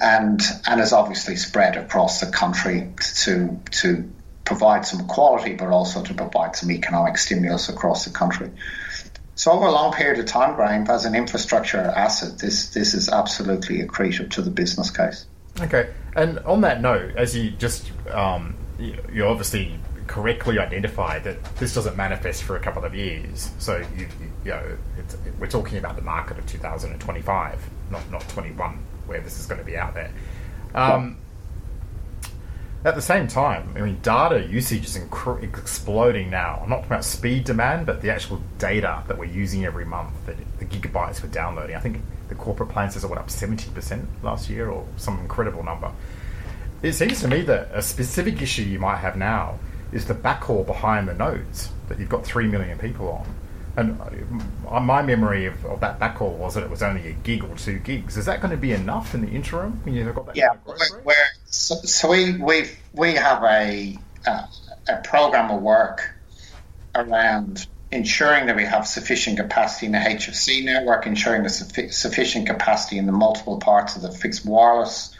and 0.00 0.40
and 0.66 0.80
is 0.80 0.92
obviously 0.92 1.36
spread 1.36 1.76
across 1.76 2.20
the 2.20 2.30
country 2.30 2.92
to 3.24 3.60
to 3.82 4.10
provide 4.44 4.86
some 4.86 5.06
quality, 5.06 5.54
but 5.54 5.68
also 5.68 6.02
to 6.02 6.14
provide 6.14 6.54
some 6.54 6.70
economic 6.70 7.18
stimulus 7.18 7.68
across 7.68 8.04
the 8.04 8.10
country. 8.10 8.50
So 9.36 9.50
over 9.50 9.66
a 9.66 9.72
long 9.72 9.92
period 9.92 10.20
of 10.20 10.26
time, 10.26 10.54
Grahame, 10.54 10.88
as 10.88 11.06
an 11.06 11.14
infrastructure 11.14 11.78
asset, 11.78 12.38
this 12.38 12.70
this 12.70 12.94
is 12.94 13.08
absolutely 13.08 13.82
accretive 13.82 14.30
to 14.32 14.42
the 14.42 14.50
business 14.50 14.90
case. 14.90 15.26
Okay, 15.60 15.92
and 16.16 16.38
on 16.40 16.60
that 16.62 16.80
note, 16.80 17.14
as 17.16 17.36
you 17.36 17.50
just 17.50 17.90
um, 18.10 18.54
you, 18.78 19.24
obviously 19.24 19.78
correctly 20.06 20.58
identified 20.58 21.24
that 21.24 21.42
this 21.56 21.74
doesn't 21.74 21.96
manifest 21.96 22.42
for 22.42 22.56
a 22.56 22.60
couple 22.60 22.84
of 22.84 22.94
years. 22.94 23.50
So 23.58 23.78
you, 23.96 24.06
you, 24.20 24.32
you 24.44 24.50
know, 24.50 24.76
we're 25.38 25.46
talking 25.46 25.78
about 25.78 25.96
the 25.96 26.02
market 26.02 26.38
of 26.38 26.46
2025, 26.46 27.70
not 27.90 28.10
not 28.10 28.28
21, 28.28 28.78
where 29.06 29.20
this 29.20 29.38
is 29.38 29.46
going 29.46 29.60
to 29.60 29.64
be 29.64 29.76
out 29.76 29.94
there. 29.94 30.10
Um, 30.74 31.18
At 32.84 32.96
the 32.96 33.02
same 33.02 33.28
time, 33.28 33.72
I 33.76 33.80
mean, 33.80 33.98
data 34.02 34.44
usage 34.46 34.84
is 34.84 34.98
inc- 34.98 35.42
exploding 35.42 36.28
now. 36.30 36.60
I'm 36.62 36.68
not 36.68 36.76
talking 36.78 36.90
about 36.92 37.04
speed 37.04 37.44
demand, 37.44 37.86
but 37.86 38.02
the 38.02 38.10
actual 38.10 38.42
data 38.58 39.02
that 39.06 39.16
we're 39.16 39.24
using 39.24 39.64
every 39.64 39.86
month, 39.86 40.12
the, 40.26 40.34
the 40.58 40.66
gigabytes 40.66 41.22
we're 41.22 41.30
downloading. 41.30 41.76
I 41.76 41.80
think 41.80 42.02
the 42.28 42.34
corporate 42.34 42.70
plan 42.70 42.90
says 42.90 43.04
it 43.04 43.08
went 43.08 43.20
up 43.20 43.28
70% 43.28 44.06
last 44.22 44.48
year 44.48 44.68
or 44.68 44.86
some 44.96 45.18
incredible 45.20 45.62
number. 45.62 45.92
It 46.82 46.92
seems 46.92 47.20
to 47.20 47.28
me 47.28 47.42
that 47.42 47.70
a 47.72 47.82
specific 47.82 48.42
issue 48.42 48.62
you 48.62 48.78
might 48.78 48.98
have 48.98 49.16
now 49.16 49.58
is 49.92 50.06
the 50.06 50.14
backhaul 50.14 50.66
behind 50.66 51.08
the 51.08 51.14
nodes 51.14 51.70
that 51.88 51.98
you've 51.98 52.08
got 52.08 52.24
3 52.24 52.48
million 52.48 52.78
people 52.78 53.08
on. 53.08 53.34
And 53.76 54.00
uh, 54.70 54.80
my 54.80 55.02
memory 55.02 55.46
of, 55.46 55.64
of, 55.64 55.80
that 55.80 55.98
backhaul 55.98 56.36
was 56.36 56.54
that 56.54 56.62
it 56.62 56.70
was 56.70 56.82
only 56.82 57.08
a 57.08 57.12
gig 57.12 57.42
or 57.42 57.56
two 57.56 57.78
gigs. 57.80 58.16
Is 58.16 58.26
that 58.26 58.40
going 58.40 58.52
to 58.52 58.56
be 58.56 58.72
enough 58.72 59.14
in 59.14 59.22
the 59.22 59.28
interim 59.28 59.80
when 59.84 59.94
you've 59.94 60.14
got 60.14 60.26
that? 60.26 60.36
Yeah, 60.36 60.48
kind 60.64 60.80
of 60.80 61.04
we're, 61.04 61.14
so, 61.46 61.74
so, 61.76 62.08
we 62.08 62.36
we 62.36 62.70
we 62.92 63.14
have 63.14 63.42
a 63.42 63.98
uh, 64.26 64.46
a 64.88 64.96
program 65.02 65.50
of 65.50 65.60
work 65.60 66.14
around 66.94 67.66
ensuring 67.94 68.46
that 68.46 68.56
we 68.56 68.64
have 68.64 68.86
sufficient 68.86 69.38
capacity 69.38 69.86
in 69.86 69.92
the 69.92 69.98
HFC 69.98 70.64
network, 70.64 71.06
ensuring 71.06 71.42
the 71.42 71.48
su- 71.50 71.90
sufficient 71.90 72.46
capacity 72.46 72.98
in 72.98 73.06
the 73.06 73.12
multiple 73.12 73.58
parts 73.58 73.96
of 73.96 74.02
the 74.02 74.10
fixed 74.10 74.44
wireless 74.44 75.16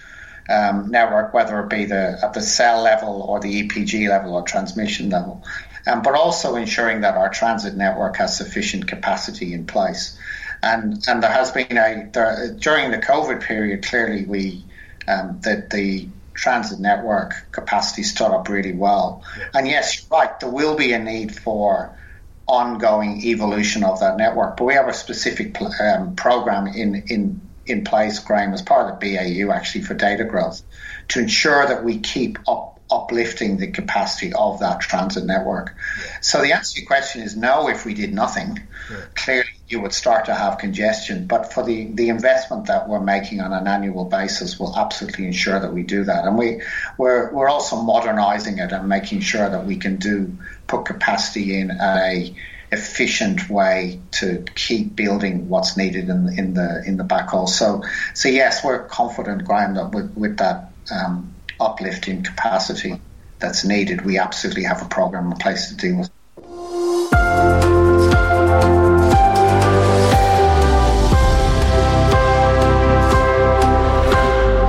um, 0.50 0.90
network, 0.90 1.32
whether 1.32 1.60
it 1.60 1.70
be 1.70 1.86
the 1.86 2.18
at 2.22 2.34
the 2.34 2.42
cell 2.42 2.82
level 2.82 3.22
or 3.22 3.40
the 3.40 3.62
EPG 3.62 4.08
level 4.08 4.34
or 4.34 4.42
transmission 4.42 5.08
level 5.08 5.42
um, 5.86 6.02
but 6.02 6.14
also 6.14 6.56
ensuring 6.56 7.02
that 7.02 7.16
our 7.16 7.28
transit 7.28 7.74
network 7.76 8.16
has 8.16 8.36
sufficient 8.36 8.86
capacity 8.86 9.52
in 9.52 9.66
place. 9.66 10.18
And 10.62 11.04
and 11.06 11.22
there 11.22 11.30
has 11.30 11.50
been 11.50 11.76
a 11.76 12.08
there, 12.10 12.54
during 12.58 12.90
the 12.90 12.98
COVID 12.98 13.42
period. 13.42 13.84
Clearly, 13.84 14.24
we 14.24 14.64
um, 15.06 15.40
that 15.42 15.70
the 15.70 16.08
transit 16.32 16.80
network 16.80 17.34
capacity 17.52 18.02
stood 18.02 18.32
up 18.32 18.48
really 18.48 18.72
well. 18.72 19.22
Yeah. 19.38 19.44
And 19.54 19.68
yes, 19.68 20.00
you're 20.00 20.18
right. 20.18 20.40
There 20.40 20.50
will 20.50 20.74
be 20.74 20.92
a 20.92 20.98
need 20.98 21.38
for 21.38 21.96
ongoing 22.46 23.22
evolution 23.22 23.84
of 23.84 24.00
that 24.00 24.16
network, 24.16 24.56
but 24.56 24.64
we 24.64 24.74
have 24.74 24.88
a 24.88 24.92
specific 24.92 25.60
um, 25.80 26.14
program 26.16 26.66
in 26.66 27.04
in 27.08 27.40
in 27.66 27.84
place, 27.84 28.22
Grahame, 28.22 28.52
as 28.52 28.60
part 28.60 28.92
of 28.92 29.00
the 29.00 29.16
BAU 29.16 29.50
actually 29.52 29.82
for 29.82 29.94
data 29.94 30.24
growth, 30.24 30.62
to 31.08 31.20
ensure 31.20 31.66
that 31.66 31.82
we 31.82 31.98
keep 31.98 32.38
up 32.46 32.73
uplifting 32.90 33.56
the 33.56 33.70
capacity 33.70 34.32
of 34.32 34.60
that 34.60 34.80
transit 34.80 35.24
network. 35.24 35.74
Yeah. 35.98 36.20
So 36.20 36.42
the 36.42 36.52
answer 36.52 36.74
to 36.74 36.80
your 36.80 36.86
question 36.86 37.22
is 37.22 37.36
no. 37.36 37.68
If 37.68 37.84
we 37.84 37.94
did 37.94 38.12
nothing, 38.12 38.60
yeah. 38.90 38.96
clearly 39.14 39.48
you 39.68 39.80
would 39.80 39.94
start 39.94 40.26
to 40.26 40.34
have 40.34 40.58
congestion. 40.58 41.26
But 41.26 41.52
for 41.52 41.64
the, 41.64 41.86
the 41.86 42.10
investment 42.10 42.66
that 42.66 42.88
we're 42.88 43.00
making 43.00 43.40
on 43.40 43.52
an 43.52 43.66
annual 43.66 44.04
basis, 44.04 44.60
will 44.60 44.76
absolutely 44.76 45.26
ensure 45.26 45.58
that 45.58 45.72
we 45.72 45.82
do 45.82 46.04
that. 46.04 46.26
And 46.26 46.36
we 46.36 46.60
we're 46.98 47.32
we're 47.32 47.48
also 47.48 47.82
modernising 47.82 48.58
it 48.58 48.72
and 48.72 48.88
making 48.88 49.20
sure 49.20 49.48
that 49.48 49.64
we 49.64 49.76
can 49.76 49.96
do 49.96 50.36
put 50.66 50.84
capacity 50.84 51.58
in 51.58 51.70
a 51.70 52.34
efficient 52.70 53.48
way 53.48 54.00
to 54.10 54.44
keep 54.54 54.96
building 54.96 55.48
what's 55.48 55.76
needed 55.76 56.08
in, 56.08 56.38
in 56.38 56.54
the 56.54 56.82
in 56.86 56.96
the 56.96 57.04
backhaul. 57.04 57.48
So 57.48 57.82
so 58.14 58.28
yes, 58.28 58.64
we're 58.64 58.84
confident, 58.86 59.44
Grahame, 59.44 59.74
that 59.76 59.94
with, 59.94 60.14
with 60.16 60.36
that 60.38 60.72
um, 60.90 61.34
uplift 61.60 62.08
in 62.08 62.22
capacity 62.22 63.00
that's 63.38 63.64
needed, 63.64 64.04
we 64.04 64.18
absolutely 64.18 64.64
have 64.64 64.82
a 64.82 64.88
program 64.88 65.30
in 65.30 65.38
place 65.38 65.68
to 65.68 65.76
deal 65.76 65.98
with. 65.98 66.10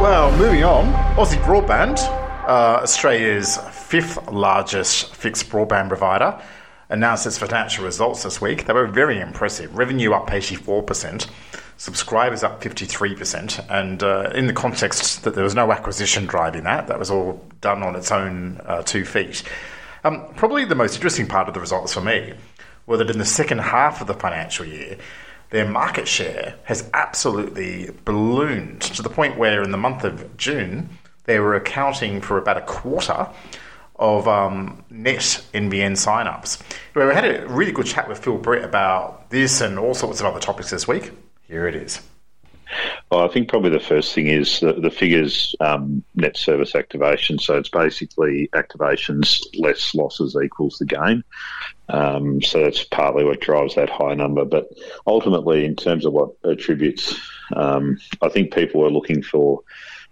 Well, 0.01 0.31
moving 0.37 0.63
on, 0.63 0.93
Aussie 1.15 1.41
Broadband, 1.43 1.99
uh, 2.47 2.81
Australia's 2.83 3.57
fifth 3.71 4.31
largest 4.31 5.15
fixed 5.15 5.49
broadband 5.49 5.87
provider, 5.87 6.41
announced 6.89 7.25
its 7.25 7.37
financial 7.37 7.85
results 7.85 8.23
this 8.23 8.39
week. 8.39 8.65
They 8.65 8.73
were 8.73 8.87
very 8.87 9.19
impressive. 9.19 9.75
Revenue 9.75 10.13
up 10.13 10.29
84% 10.29 11.27
subscribers 11.77 12.43
up 12.43 12.61
53%. 12.61 13.65
And 13.69 14.01
uh, 14.01 14.31
in 14.33 14.47
the 14.47 14.53
context 14.53 15.23
that 15.23 15.35
there 15.35 15.43
was 15.43 15.55
no 15.55 15.71
acquisition 15.71 16.25
driving 16.25 16.63
that, 16.63 16.87
that 16.87 16.99
was 16.99 17.11
all 17.11 17.45
done 17.61 17.83
on 17.83 17.95
its 17.95 18.11
own 18.11 18.61
uh, 18.65 18.81
two 18.83 19.05
feet. 19.05 19.43
Um, 20.03 20.25
probably 20.35 20.65
the 20.65 20.75
most 20.75 20.95
interesting 20.95 21.27
part 21.27 21.47
of 21.47 21.53
the 21.53 21.59
results 21.59 21.93
for 21.93 22.01
me 22.01 22.33
were 22.85 22.97
that 22.97 23.09
in 23.09 23.17
the 23.17 23.25
second 23.25 23.59
half 23.59 24.01
of 24.01 24.07
the 24.07 24.13
financial 24.13 24.65
year, 24.65 24.97
their 25.49 25.67
market 25.67 26.07
share 26.07 26.55
has 26.63 26.89
absolutely 26.93 27.89
ballooned 28.05 28.81
to 28.81 29.01
the 29.01 29.09
point 29.09 29.37
where 29.37 29.63
in 29.63 29.71
the 29.71 29.77
month 29.77 30.03
of 30.03 30.37
June, 30.37 30.89
they 31.25 31.39
were 31.39 31.55
accounting 31.55 32.21
for 32.21 32.37
about 32.37 32.57
a 32.57 32.61
quarter 32.61 33.27
of 33.97 34.27
um, 34.27 34.83
net 34.89 35.43
NBN 35.53 35.93
signups. 35.93 36.61
We 36.93 37.01
had 37.13 37.25
a 37.25 37.47
really 37.47 37.71
good 37.71 37.85
chat 37.85 38.07
with 38.07 38.19
Phil 38.19 38.37
Britt 38.37 38.63
about 38.63 39.29
this 39.29 39.61
and 39.61 39.79
all 39.79 39.93
sorts 39.93 40.19
of 40.19 40.25
other 40.25 40.39
topics 40.39 40.69
this 40.69 40.87
week. 40.87 41.11
Here 41.47 41.67
it 41.67 41.75
is. 41.75 42.01
Well, 43.11 43.23
I 43.23 43.31
think 43.31 43.47
probably 43.47 43.69
the 43.69 43.79
first 43.79 44.13
thing 44.13 44.27
is 44.27 44.59
the, 44.59 44.73
the 44.73 44.89
figures 44.89 45.55
um, 45.59 46.03
net 46.15 46.35
service 46.35 46.75
activation. 46.75 47.37
So 47.37 47.57
it's 47.57 47.69
basically 47.69 48.49
activations 48.53 49.43
less 49.57 49.93
losses 49.93 50.35
equals 50.43 50.79
the 50.79 50.85
gain. 50.85 51.23
Um, 51.87 52.41
so 52.41 52.63
that's 52.63 52.83
partly 52.83 53.23
what 53.23 53.41
drives 53.41 53.75
that 53.75 53.89
high 53.89 54.15
number. 54.15 54.43
But 54.43 54.69
ultimately, 55.05 55.65
in 55.65 55.75
terms 55.75 56.05
of 56.05 56.13
what 56.13 56.31
attributes, 56.43 57.15
um, 57.55 57.99
I 58.21 58.29
think 58.29 58.53
people 58.53 58.83
are 58.83 58.89
looking 58.89 59.21
for 59.21 59.61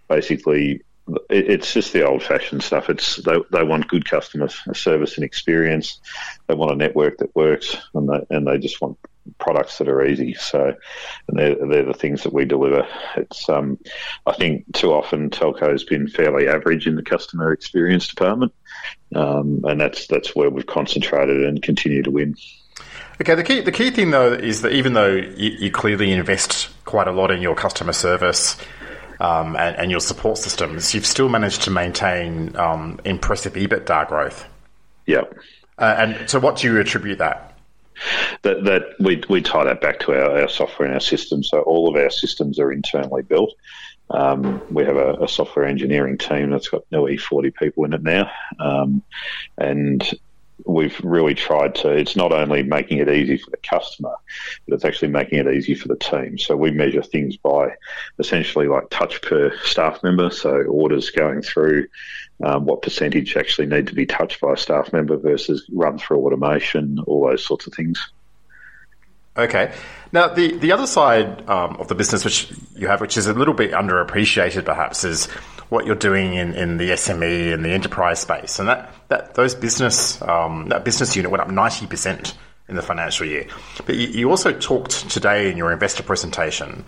basically 0.08 0.82
it's 1.28 1.74
just 1.74 1.92
the 1.92 2.06
old-fashioned 2.06 2.62
stuff. 2.62 2.88
It's 2.88 3.16
they, 3.16 3.36
they 3.50 3.62
want 3.62 3.88
good 3.88 4.08
customer 4.08 4.48
service 4.72 5.16
and 5.16 5.24
experience. 5.24 6.00
They 6.46 6.54
want 6.54 6.72
a 6.72 6.76
network 6.76 7.18
that 7.18 7.34
works, 7.36 7.76
and 7.92 8.08
they 8.08 8.34
and 8.34 8.46
they 8.46 8.58
just 8.58 8.80
want 8.80 8.98
products 9.38 9.78
that 9.78 9.88
are 9.88 10.04
easy. 10.04 10.34
So, 10.34 10.74
and 11.28 11.38
they're, 11.38 11.54
they're 11.54 11.84
the 11.86 11.94
things 11.94 12.22
that 12.22 12.32
we 12.32 12.44
deliver. 12.44 12.86
It's, 13.16 13.48
um, 13.48 13.78
I 14.26 14.32
think 14.32 14.72
too 14.72 14.92
often 14.92 15.30
telco 15.30 15.70
has 15.70 15.84
been 15.84 16.08
fairly 16.08 16.48
average 16.48 16.86
in 16.86 16.96
the 16.96 17.02
customer 17.02 17.52
experience 17.52 18.08
department. 18.08 18.52
Um, 19.14 19.60
and 19.64 19.80
that's, 19.80 20.06
that's 20.06 20.34
where 20.34 20.50
we've 20.50 20.66
concentrated 20.66 21.44
and 21.44 21.62
continue 21.62 22.02
to 22.02 22.10
win. 22.10 22.36
Okay, 23.20 23.36
the 23.36 23.44
key 23.44 23.60
the 23.60 23.70
key 23.70 23.92
thing 23.92 24.10
though 24.10 24.32
is 24.32 24.62
that 24.62 24.72
even 24.72 24.92
though 24.92 25.14
you, 25.14 25.50
you 25.50 25.70
clearly 25.70 26.10
invest 26.10 26.68
quite 26.84 27.06
a 27.06 27.12
lot 27.12 27.30
in 27.30 27.40
your 27.40 27.54
customer 27.54 27.92
service 27.92 28.56
um, 29.20 29.54
and, 29.54 29.76
and, 29.76 29.90
your 29.90 30.00
support 30.00 30.36
systems, 30.38 30.92
you've 30.92 31.06
still 31.06 31.28
managed 31.28 31.62
to 31.62 31.70
maintain 31.70 32.56
um, 32.56 32.98
impressive 33.04 33.54
EBITDA 33.54 34.08
growth. 34.08 34.44
Yeah. 35.06 35.22
Uh, 35.78 35.94
and 35.96 36.30
so, 36.30 36.40
what 36.40 36.56
do 36.56 36.66
you 36.66 36.80
attribute 36.80 37.18
that? 37.18 37.53
That, 38.42 38.64
that 38.64 38.82
we, 39.00 39.22
we 39.28 39.42
tie 39.42 39.64
that 39.64 39.80
back 39.80 40.00
to 40.00 40.12
our, 40.12 40.42
our 40.42 40.48
software 40.48 40.86
and 40.86 40.94
our 40.94 41.00
systems. 41.00 41.48
So 41.50 41.60
all 41.60 41.88
of 41.88 42.02
our 42.02 42.10
systems 42.10 42.58
are 42.58 42.72
internally 42.72 43.22
built. 43.22 43.54
Um, 44.10 44.62
we 44.70 44.84
have 44.84 44.96
a, 44.96 45.14
a, 45.22 45.28
software 45.28 45.64
engineering 45.64 46.18
team 46.18 46.50
that's 46.50 46.68
got 46.68 46.82
nearly 46.92 47.16
40 47.16 47.52
people 47.52 47.84
in 47.86 47.94
it 47.94 48.02
now. 48.02 48.30
Um, 48.60 49.02
and 49.56 50.02
we've 50.64 50.98
really 51.02 51.34
tried 51.34 51.74
to, 51.74 51.90
it's 51.90 52.16
not 52.16 52.32
only 52.32 52.62
making 52.62 52.98
it 52.98 53.08
easy 53.08 53.36
for 53.36 53.50
the 53.50 53.56
customer, 53.58 54.14
but 54.66 54.74
it's 54.74 54.84
actually 54.84 55.08
making 55.08 55.38
it 55.40 55.48
easy 55.48 55.74
for 55.74 55.88
the 55.88 55.96
team. 55.96 56.38
So 56.38 56.56
we 56.56 56.70
measure 56.70 57.02
things 57.02 57.36
by 57.36 57.74
essentially 58.18 58.68
like 58.68 58.88
touch 58.90 59.20
per 59.22 59.56
staff 59.64 60.02
member. 60.02 60.30
So 60.30 60.62
orders 60.62 61.10
going 61.10 61.42
through, 61.42 61.88
um, 62.42 62.66
what 62.66 62.82
percentage 62.82 63.36
actually 63.36 63.66
need 63.66 63.88
to 63.88 63.94
be 63.94 64.06
touched 64.06 64.40
by 64.40 64.52
a 64.52 64.56
staff 64.56 64.92
member 64.92 65.16
versus 65.16 65.68
run 65.72 65.98
through 65.98 66.24
automation, 66.24 66.98
all 67.06 67.26
those 67.26 67.44
sorts 67.44 67.66
of 67.66 67.74
things. 67.74 68.00
Okay. 69.36 69.72
Now, 70.12 70.28
the, 70.28 70.56
the 70.56 70.70
other 70.70 70.86
side 70.86 71.48
um, 71.48 71.76
of 71.76 71.88
the 71.88 71.96
business 71.96 72.24
which 72.24 72.52
you 72.76 72.86
have, 72.86 73.00
which 73.00 73.16
is 73.16 73.26
a 73.26 73.32
little 73.32 73.54
bit 73.54 73.72
underappreciated 73.72 74.64
perhaps, 74.64 75.02
is 75.02 75.26
what 75.68 75.86
you're 75.86 75.94
doing 75.94 76.34
in, 76.34 76.54
in 76.54 76.76
the 76.76 76.90
SME 76.90 77.52
and 77.52 77.64
the 77.64 77.70
enterprise 77.70 78.20
space. 78.20 78.58
And 78.58 78.68
that, 78.68 78.92
that 79.08 79.34
those 79.34 79.54
business 79.54 80.20
um, 80.22 80.68
that 80.68 80.84
business 80.84 81.16
unit 81.16 81.30
went 81.30 81.42
up 81.42 81.48
90% 81.48 82.34
in 82.68 82.76
the 82.76 82.82
financial 82.82 83.26
year. 83.26 83.46
But 83.84 83.96
you, 83.96 84.08
you 84.08 84.30
also 84.30 84.52
talked 84.52 85.10
today 85.10 85.50
in 85.50 85.56
your 85.56 85.72
investor 85.72 86.02
presentation 86.02 86.84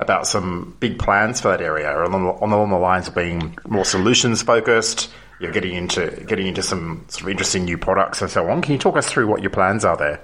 about 0.00 0.26
some 0.26 0.76
big 0.80 0.98
plans 0.98 1.40
for 1.40 1.48
that 1.48 1.60
area 1.60 1.88
on 1.88 2.10
the, 2.10 2.18
on 2.18 2.70
the 2.70 2.78
lines 2.78 3.08
of 3.08 3.14
being 3.14 3.56
more 3.68 3.84
solutions 3.84 4.42
focused. 4.42 5.10
You're 5.40 5.52
getting 5.52 5.74
into 5.74 6.24
getting 6.26 6.46
into 6.46 6.62
some 6.62 7.04
sort 7.08 7.22
of 7.24 7.28
interesting 7.30 7.64
new 7.64 7.78
products 7.78 8.22
and 8.22 8.30
so 8.30 8.48
on. 8.48 8.62
Can 8.62 8.72
you 8.72 8.78
talk 8.78 8.96
us 8.96 9.08
through 9.08 9.26
what 9.26 9.42
your 9.42 9.50
plans 9.50 9.84
are 9.84 9.96
there? 9.96 10.20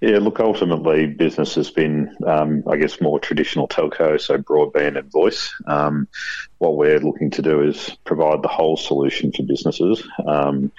Yeah, 0.00 0.18
look, 0.18 0.40
ultimately, 0.40 1.06
business 1.06 1.54
has 1.54 1.70
been, 1.70 2.14
um, 2.26 2.64
I 2.70 2.76
guess, 2.76 3.00
more 3.00 3.18
traditional 3.18 3.66
telco, 3.66 4.20
so 4.20 4.36
broadband 4.36 4.98
and 4.98 5.10
voice. 5.10 5.54
Um, 5.66 6.06
what 6.58 6.76
we're 6.76 7.00
looking 7.00 7.30
to 7.32 7.42
do 7.42 7.62
is 7.62 7.96
provide 8.04 8.42
the 8.42 8.48
whole 8.48 8.76
solution 8.76 9.32
for 9.32 9.42
businesses 9.44 10.06
um, 10.26 10.70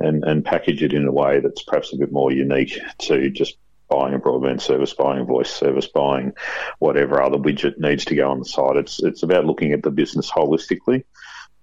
and, 0.00 0.24
and 0.24 0.44
package 0.44 0.82
it 0.82 0.92
in 0.92 1.06
a 1.06 1.12
way 1.12 1.38
that's 1.38 1.62
perhaps 1.62 1.92
a 1.92 1.96
bit 1.96 2.10
more 2.10 2.32
unique 2.32 2.76
to 2.98 3.30
just 3.30 3.56
buying 3.88 4.14
a 4.14 4.18
broadband 4.18 4.60
service, 4.60 4.92
buying 4.92 5.20
a 5.20 5.24
voice 5.24 5.50
service, 5.50 5.86
buying 5.86 6.32
whatever 6.80 7.22
other 7.22 7.38
widget 7.38 7.78
needs 7.78 8.04
to 8.06 8.16
go 8.16 8.30
on 8.30 8.40
the 8.40 8.44
side. 8.44 8.76
It's 8.76 9.00
it's 9.02 9.22
about 9.22 9.46
looking 9.46 9.72
at 9.72 9.82
the 9.82 9.90
business 9.90 10.30
holistically. 10.30 11.04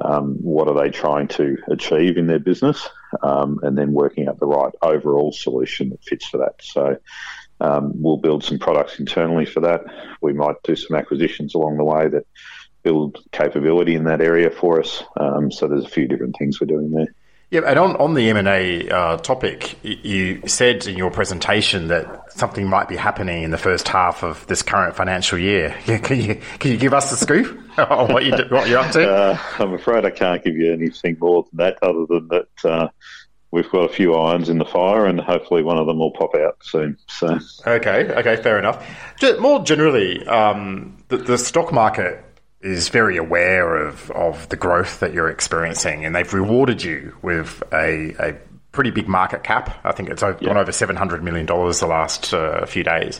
Um, 0.03 0.35
what 0.41 0.67
are 0.67 0.81
they 0.81 0.89
trying 0.89 1.27
to 1.29 1.57
achieve 1.69 2.17
in 2.17 2.27
their 2.27 2.39
business, 2.39 2.87
um, 3.21 3.59
and 3.63 3.77
then 3.77 3.93
working 3.93 4.27
out 4.27 4.39
the 4.39 4.47
right 4.47 4.73
overall 4.81 5.31
solution 5.31 5.89
that 5.89 6.03
fits 6.03 6.25
for 6.27 6.37
that. 6.39 6.55
So 6.61 6.97
um, 7.59 7.93
we'll 7.95 8.17
build 8.17 8.43
some 8.43 8.59
products 8.59 8.99
internally 8.99 9.45
for 9.45 9.61
that. 9.61 9.81
We 10.21 10.33
might 10.33 10.55
do 10.63 10.75
some 10.75 10.97
acquisitions 10.97 11.55
along 11.55 11.77
the 11.77 11.83
way 11.83 12.07
that 12.07 12.25
build 12.83 13.19
capability 13.31 13.95
in 13.95 14.05
that 14.05 14.21
area 14.21 14.49
for 14.49 14.79
us. 14.79 15.03
Um, 15.19 15.51
so 15.51 15.67
there's 15.67 15.85
a 15.85 15.89
few 15.89 16.07
different 16.07 16.35
things 16.37 16.59
we're 16.59 16.67
doing 16.67 16.91
there. 16.91 17.13
Yeah, 17.51 17.63
and 17.65 17.77
on, 17.77 17.97
on 17.97 18.13
the 18.13 18.29
M&A 18.29 18.87
uh, 18.89 19.17
topic, 19.17 19.77
you 19.83 20.41
said 20.47 20.87
in 20.87 20.97
your 20.97 21.11
presentation 21.11 21.89
that 21.89 22.31
something 22.31 22.65
might 22.65 22.87
be 22.87 22.95
happening 22.95 23.43
in 23.43 23.51
the 23.51 23.57
first 23.57 23.89
half 23.89 24.23
of 24.23 24.47
this 24.47 24.61
current 24.61 24.95
financial 24.95 25.37
year. 25.37 25.75
Can 25.85 26.21
you, 26.21 26.41
can 26.59 26.71
you 26.71 26.77
give 26.77 26.93
us 26.93 27.11
the 27.11 27.17
scoop 27.17 27.59
on 27.77 28.13
what, 28.13 28.23
you 28.23 28.31
what 28.47 28.69
you're 28.69 28.79
up 28.79 28.91
to? 28.93 29.05
Uh, 29.05 29.37
I'm 29.59 29.73
afraid 29.73 30.05
I 30.05 30.11
can't 30.11 30.41
give 30.41 30.55
you 30.55 30.71
anything 30.71 31.17
more 31.19 31.43
than 31.43 31.57
that, 31.57 31.77
other 31.83 32.05
than 32.05 32.29
that 32.29 32.65
uh, 32.65 32.87
we've 33.51 33.69
got 33.69 33.89
a 33.89 33.93
few 33.93 34.15
irons 34.15 34.47
in 34.47 34.57
the 34.57 34.65
fire, 34.65 35.05
and 35.05 35.19
hopefully 35.19 35.61
one 35.61 35.77
of 35.77 35.87
them 35.87 35.99
will 35.99 36.11
pop 36.11 36.33
out 36.35 36.55
soon. 36.61 36.97
So 37.07 37.37
okay, 37.67 38.13
okay, 38.13 38.37
fair 38.37 38.59
enough. 38.59 38.87
More 39.39 39.61
generally, 39.61 40.25
um, 40.25 41.03
the, 41.09 41.17
the 41.17 41.37
stock 41.37 41.73
market 41.73 42.23
is 42.61 42.89
very 42.89 43.17
aware 43.17 43.75
of, 43.75 44.11
of 44.11 44.47
the 44.49 44.55
growth 44.55 44.99
that 44.99 45.13
you're 45.13 45.29
experiencing, 45.29 46.05
and 46.05 46.15
they've 46.15 46.33
rewarded 46.33 46.83
you 46.83 47.15
with 47.21 47.63
a, 47.73 48.15
a 48.19 48.37
pretty 48.71 48.91
big 48.91 49.07
market 49.07 49.43
cap. 49.43 49.79
I 49.83 49.91
think 49.91 50.09
it's 50.09 50.21
gone 50.21 50.57
over 50.57 50.71
seven 50.71 50.95
hundred 50.95 51.23
million 51.23 51.45
dollars 51.45 51.79
the 51.79 51.87
last 51.87 52.33
uh, 52.33 52.65
few 52.65 52.83
days. 52.83 53.19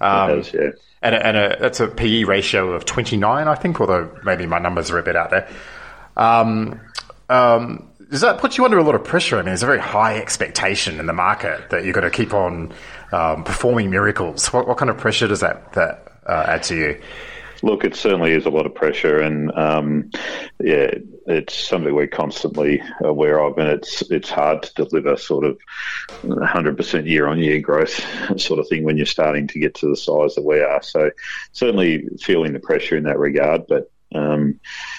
Um, 0.00 0.38
has, 0.38 0.52
yeah. 0.52 0.70
And, 1.02 1.14
a, 1.14 1.26
and 1.26 1.36
a, 1.36 1.56
that's 1.60 1.80
a 1.80 1.88
PE 1.88 2.24
ratio 2.24 2.72
of 2.72 2.84
twenty 2.84 3.16
nine, 3.16 3.48
I 3.48 3.54
think. 3.54 3.80
Although 3.80 4.10
maybe 4.24 4.46
my 4.46 4.58
numbers 4.58 4.90
are 4.90 4.98
a 4.98 5.02
bit 5.02 5.16
out 5.16 5.30
there. 5.30 5.48
Um, 6.16 6.80
um, 7.28 7.88
does 8.10 8.22
that 8.22 8.38
put 8.38 8.58
you 8.58 8.64
under 8.64 8.78
a 8.78 8.82
lot 8.82 8.96
of 8.96 9.04
pressure? 9.04 9.36
I 9.36 9.38
mean, 9.38 9.46
there's 9.46 9.62
a 9.62 9.66
very 9.66 9.78
high 9.78 10.18
expectation 10.18 10.98
in 10.98 11.06
the 11.06 11.12
market 11.12 11.70
that 11.70 11.84
you've 11.84 11.94
got 11.94 12.00
to 12.00 12.10
keep 12.10 12.34
on 12.34 12.72
um, 13.12 13.44
performing 13.44 13.88
miracles. 13.88 14.52
What, 14.52 14.66
what, 14.66 14.78
kind 14.78 14.90
of 14.90 14.98
pressure 14.98 15.28
does 15.28 15.40
that 15.40 15.72
that 15.74 16.12
uh, 16.26 16.44
add 16.48 16.64
to 16.64 16.76
you? 16.76 17.00
Look, 17.62 17.84
it 17.84 17.94
certainly 17.94 18.32
is 18.32 18.46
a 18.46 18.50
lot 18.50 18.66
of 18.66 18.74
pressure, 18.74 19.20
and 19.20 19.52
um, 19.52 20.10
yeah, 20.60 20.90
it's 21.26 21.54
something 21.54 21.94
we're 21.94 22.06
constantly 22.06 22.82
aware 23.02 23.38
of, 23.40 23.58
and 23.58 23.68
it's 23.68 24.02
it's 24.10 24.30
hard 24.30 24.62
to 24.62 24.84
deliver 24.84 25.16
sort 25.16 25.44
of 25.44 25.58
100% 26.22 27.06
year 27.06 27.26
on 27.26 27.38
year 27.38 27.60
growth 27.60 28.00
sort 28.40 28.60
of 28.60 28.68
thing 28.68 28.84
when 28.84 28.96
you're 28.96 29.06
starting 29.06 29.46
to 29.48 29.58
get 29.58 29.74
to 29.74 29.88
the 29.88 29.96
size 29.96 30.34
that 30.34 30.44
we 30.44 30.60
are. 30.60 30.82
So 30.82 31.10
certainly 31.52 32.08
feeling 32.20 32.52
the 32.52 32.60
pressure 32.60 32.96
in 32.96 33.04
that 33.04 33.18
regard, 33.18 33.66
but 33.68 33.90
um, 34.14 34.58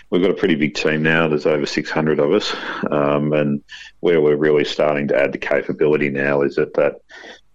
we've 0.09 0.21
got 0.21 0.31
a 0.31 0.35
pretty 0.35 0.55
big 0.55 0.75
team 0.75 1.03
now. 1.03 1.27
There's 1.27 1.45
over 1.45 1.65
600 1.65 2.19
of 2.19 2.31
us, 2.31 2.55
um, 2.89 3.33
and 3.33 3.63
where 3.99 4.21
we're 4.21 4.35
really 4.35 4.65
starting 4.65 5.07
to 5.09 5.17
add 5.17 5.31
the 5.31 5.37
capability 5.37 6.09
now 6.09 6.41
is 6.41 6.57
at 6.57 6.73
that 6.75 7.01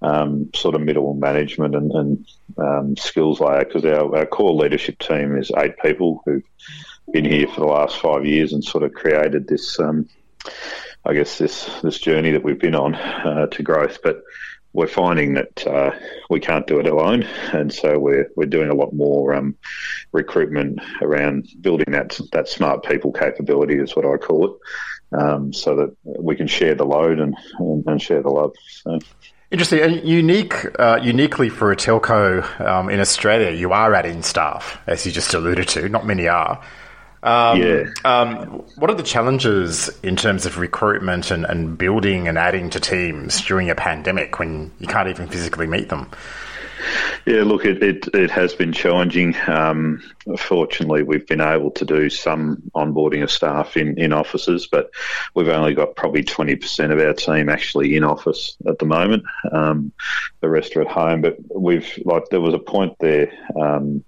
um, 0.06 0.50
sort 0.54 0.76
of 0.76 0.82
middle 0.82 1.14
management 1.14 1.74
and, 1.74 1.90
and 1.90 2.26
um, 2.58 2.96
skills 2.96 3.40
layer 3.40 3.64
because 3.64 3.84
our, 3.84 4.16
our, 4.16 4.26
core 4.26 4.54
leadership 4.54 4.98
team 5.00 5.36
is 5.36 5.50
eight 5.58 5.76
people 5.82 6.22
who've 6.24 6.44
been 7.12 7.24
here 7.24 7.48
for 7.48 7.60
the 7.60 7.66
last 7.66 7.98
five 7.98 8.24
years 8.24 8.52
and 8.52 8.62
sort 8.62 8.84
of 8.84 8.94
created 8.94 9.48
this, 9.48 9.80
um, 9.80 10.08
I 11.04 11.12
guess, 11.12 11.38
this 11.38 11.68
this 11.82 11.98
journey 11.98 12.30
that 12.32 12.44
we've 12.44 12.58
been 12.58 12.76
on 12.76 12.94
uh, 12.94 13.46
to 13.48 13.62
growth. 13.64 13.98
But 14.02 14.22
we're 14.72 14.86
finding 14.86 15.34
that 15.34 15.66
uh, 15.66 15.90
we 16.30 16.38
can't 16.38 16.66
do 16.68 16.78
it 16.78 16.86
alone, 16.86 17.24
and 17.52 17.72
so 17.72 17.98
we're 17.98 18.30
we're 18.36 18.46
doing 18.46 18.70
a 18.70 18.74
lot 18.74 18.92
more 18.92 19.34
um, 19.34 19.56
recruitment 20.12 20.78
around 21.02 21.48
building 21.60 21.92
that 21.92 22.18
that 22.30 22.48
smart 22.48 22.84
people 22.84 23.12
capability, 23.12 23.74
is 23.74 23.96
what 23.96 24.04
I 24.04 24.18
call 24.18 24.54
it, 25.12 25.18
um, 25.18 25.52
so 25.52 25.74
that 25.76 25.96
we 26.04 26.36
can 26.36 26.46
share 26.46 26.76
the 26.76 26.84
load 26.84 27.18
and, 27.18 27.36
and, 27.58 27.84
and 27.88 28.00
share 28.00 28.22
the 28.22 28.30
love. 28.30 28.52
So. 28.68 29.00
Interesting 29.50 29.80
and 29.80 30.08
unique, 30.08 30.54
uh, 30.78 30.98
uniquely 31.00 31.48
for 31.48 31.70
a 31.70 31.76
telco 31.76 32.60
um, 32.60 32.90
in 32.90 32.98
Australia, 32.98 33.52
you 33.52 33.72
are 33.72 33.94
adding 33.94 34.22
staff, 34.22 34.80
as 34.88 35.06
you 35.06 35.12
just 35.12 35.32
alluded 35.34 35.68
to. 35.68 35.88
Not 35.88 36.04
many 36.04 36.26
are. 36.26 36.60
Um, 37.22 37.62
yeah. 37.62 37.84
Um, 38.04 38.64
what 38.76 38.90
are 38.90 38.94
the 38.94 39.04
challenges 39.04 39.88
in 40.02 40.16
terms 40.16 40.46
of 40.46 40.58
recruitment 40.58 41.30
and, 41.30 41.44
and 41.44 41.78
building 41.78 42.26
and 42.26 42.38
adding 42.38 42.70
to 42.70 42.80
teams 42.80 43.40
during 43.40 43.70
a 43.70 43.76
pandemic 43.76 44.40
when 44.40 44.72
you 44.80 44.88
can't 44.88 45.08
even 45.08 45.28
physically 45.28 45.68
meet 45.68 45.90
them? 45.90 46.10
Yeah, 47.26 47.42
look, 47.42 47.64
it, 47.64 47.82
it, 47.82 48.06
it 48.14 48.30
has 48.30 48.54
been 48.54 48.72
challenging. 48.72 49.34
Um, 49.48 50.00
fortunately, 50.38 51.02
we've 51.02 51.26
been 51.26 51.40
able 51.40 51.72
to 51.72 51.84
do 51.84 52.08
some 52.08 52.62
onboarding 52.72 53.24
of 53.24 53.32
staff 53.32 53.76
in, 53.76 53.98
in 53.98 54.12
offices, 54.12 54.68
but 54.70 54.90
we've 55.34 55.48
only 55.48 55.74
got 55.74 55.96
probably 55.96 56.22
20% 56.22 56.92
of 56.92 57.00
our 57.00 57.14
team 57.14 57.48
actually 57.48 57.96
in 57.96 58.04
office 58.04 58.56
at 58.68 58.78
the 58.78 58.86
moment. 58.86 59.24
Um, 59.50 59.90
the 60.40 60.48
rest 60.48 60.76
are 60.76 60.82
at 60.82 60.86
home, 60.86 61.20
but 61.20 61.36
we've, 61.52 62.00
like, 62.04 62.28
there 62.30 62.40
was 62.40 62.54
a 62.54 62.60
point 62.60 62.96
there 63.00 63.32
um, 63.60 64.04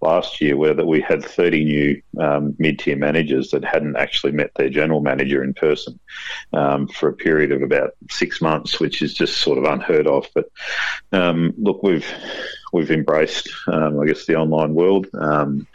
last 0.00 0.40
year 0.40 0.56
where 0.56 0.72
that 0.72 0.86
we 0.86 1.02
had 1.02 1.22
30 1.22 1.64
new 1.64 2.02
um, 2.18 2.56
mid-tier 2.58 2.96
managers 2.96 3.50
that 3.50 3.66
hadn't 3.66 3.96
actually 3.96 4.32
met 4.32 4.50
their 4.54 4.70
general 4.70 5.02
manager 5.02 5.44
in 5.44 5.52
person 5.52 6.00
um, 6.54 6.88
for 6.88 7.10
a 7.10 7.14
period 7.14 7.52
of 7.52 7.60
about 7.60 7.90
six 8.10 8.40
months, 8.40 8.80
which 8.80 9.02
is 9.02 9.12
just 9.12 9.40
sort 9.40 9.58
of 9.58 9.64
unheard 9.64 10.06
of. 10.06 10.26
But 10.34 10.50
um, 11.12 11.52
look, 11.58 11.82
we've 11.82 12.06
we've 12.72 12.90
embraced, 12.90 13.50
um, 13.66 14.00
I 14.00 14.06
guess, 14.06 14.26
the 14.26 14.36
online 14.36 14.74
world, 14.74 15.06
um, 15.14 15.66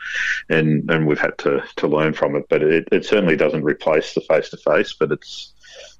and 0.49 0.89
and 0.89 1.07
we've 1.07 1.19
had 1.19 1.37
to, 1.39 1.63
to 1.77 1.87
learn 1.87 2.13
from 2.13 2.35
it. 2.35 2.47
But 2.49 2.63
it, 2.63 2.89
it 2.91 3.05
certainly 3.05 3.37
doesn't 3.37 3.63
replace 3.63 4.13
the 4.13 4.21
face 4.21 4.49
to 4.49 4.57
face. 4.57 4.93
But 4.93 5.11
it's 5.11 5.53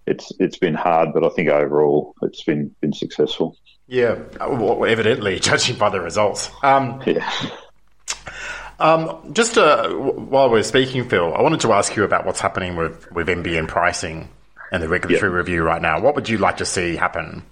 it's 0.05 0.31
it's 0.39 0.57
been 0.57 0.73
hard, 0.73 1.13
but 1.13 1.23
I 1.23 1.29
think 1.29 1.49
overall 1.49 2.15
it's 2.21 2.43
been 2.43 2.75
been 2.81 2.93
successful. 2.93 3.55
Yeah, 3.87 4.19
well, 4.39 4.83
evidently, 4.83 5.39
judging 5.39 5.77
by 5.77 5.89
the 5.89 6.01
results. 6.01 6.51
Um, 6.63 7.01
yeah. 7.05 7.31
Um, 8.79 9.33
just 9.33 9.57
uh, 9.57 9.89
while 9.89 10.51
we're 10.51 10.61
speaking, 10.61 11.09
Phil, 11.09 11.33
I 11.33 11.41
wanted 11.41 11.61
to 11.61 11.73
ask 11.73 11.95
you 11.95 12.03
about 12.03 12.27
what's 12.27 12.39
happening 12.39 12.75
with, 12.75 13.11
with 13.11 13.27
NBN 13.27 13.67
pricing 13.67 14.29
and 14.71 14.83
the 14.83 14.87
regulatory 14.87 15.31
yep. 15.31 15.37
review 15.37 15.63
right 15.63 15.81
now. 15.81 15.99
What 15.99 16.13
would 16.13 16.29
you 16.29 16.37
like 16.37 16.57
to 16.57 16.65
see 16.65 16.95
happen 16.95 17.43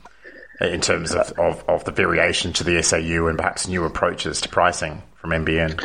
in 0.62 0.82
terms 0.82 1.14
of, 1.14 1.32
of, 1.34 1.64
of, 1.68 1.84
the 1.84 1.92
variation 1.92 2.54
to 2.54 2.64
the 2.64 2.82
SAU 2.82 3.28
and 3.28 3.38
perhaps 3.38 3.68
new 3.68 3.84
approaches 3.84 4.42
to 4.42 4.50
pricing 4.50 5.02
from 5.16 5.32
NBN? 5.32 5.84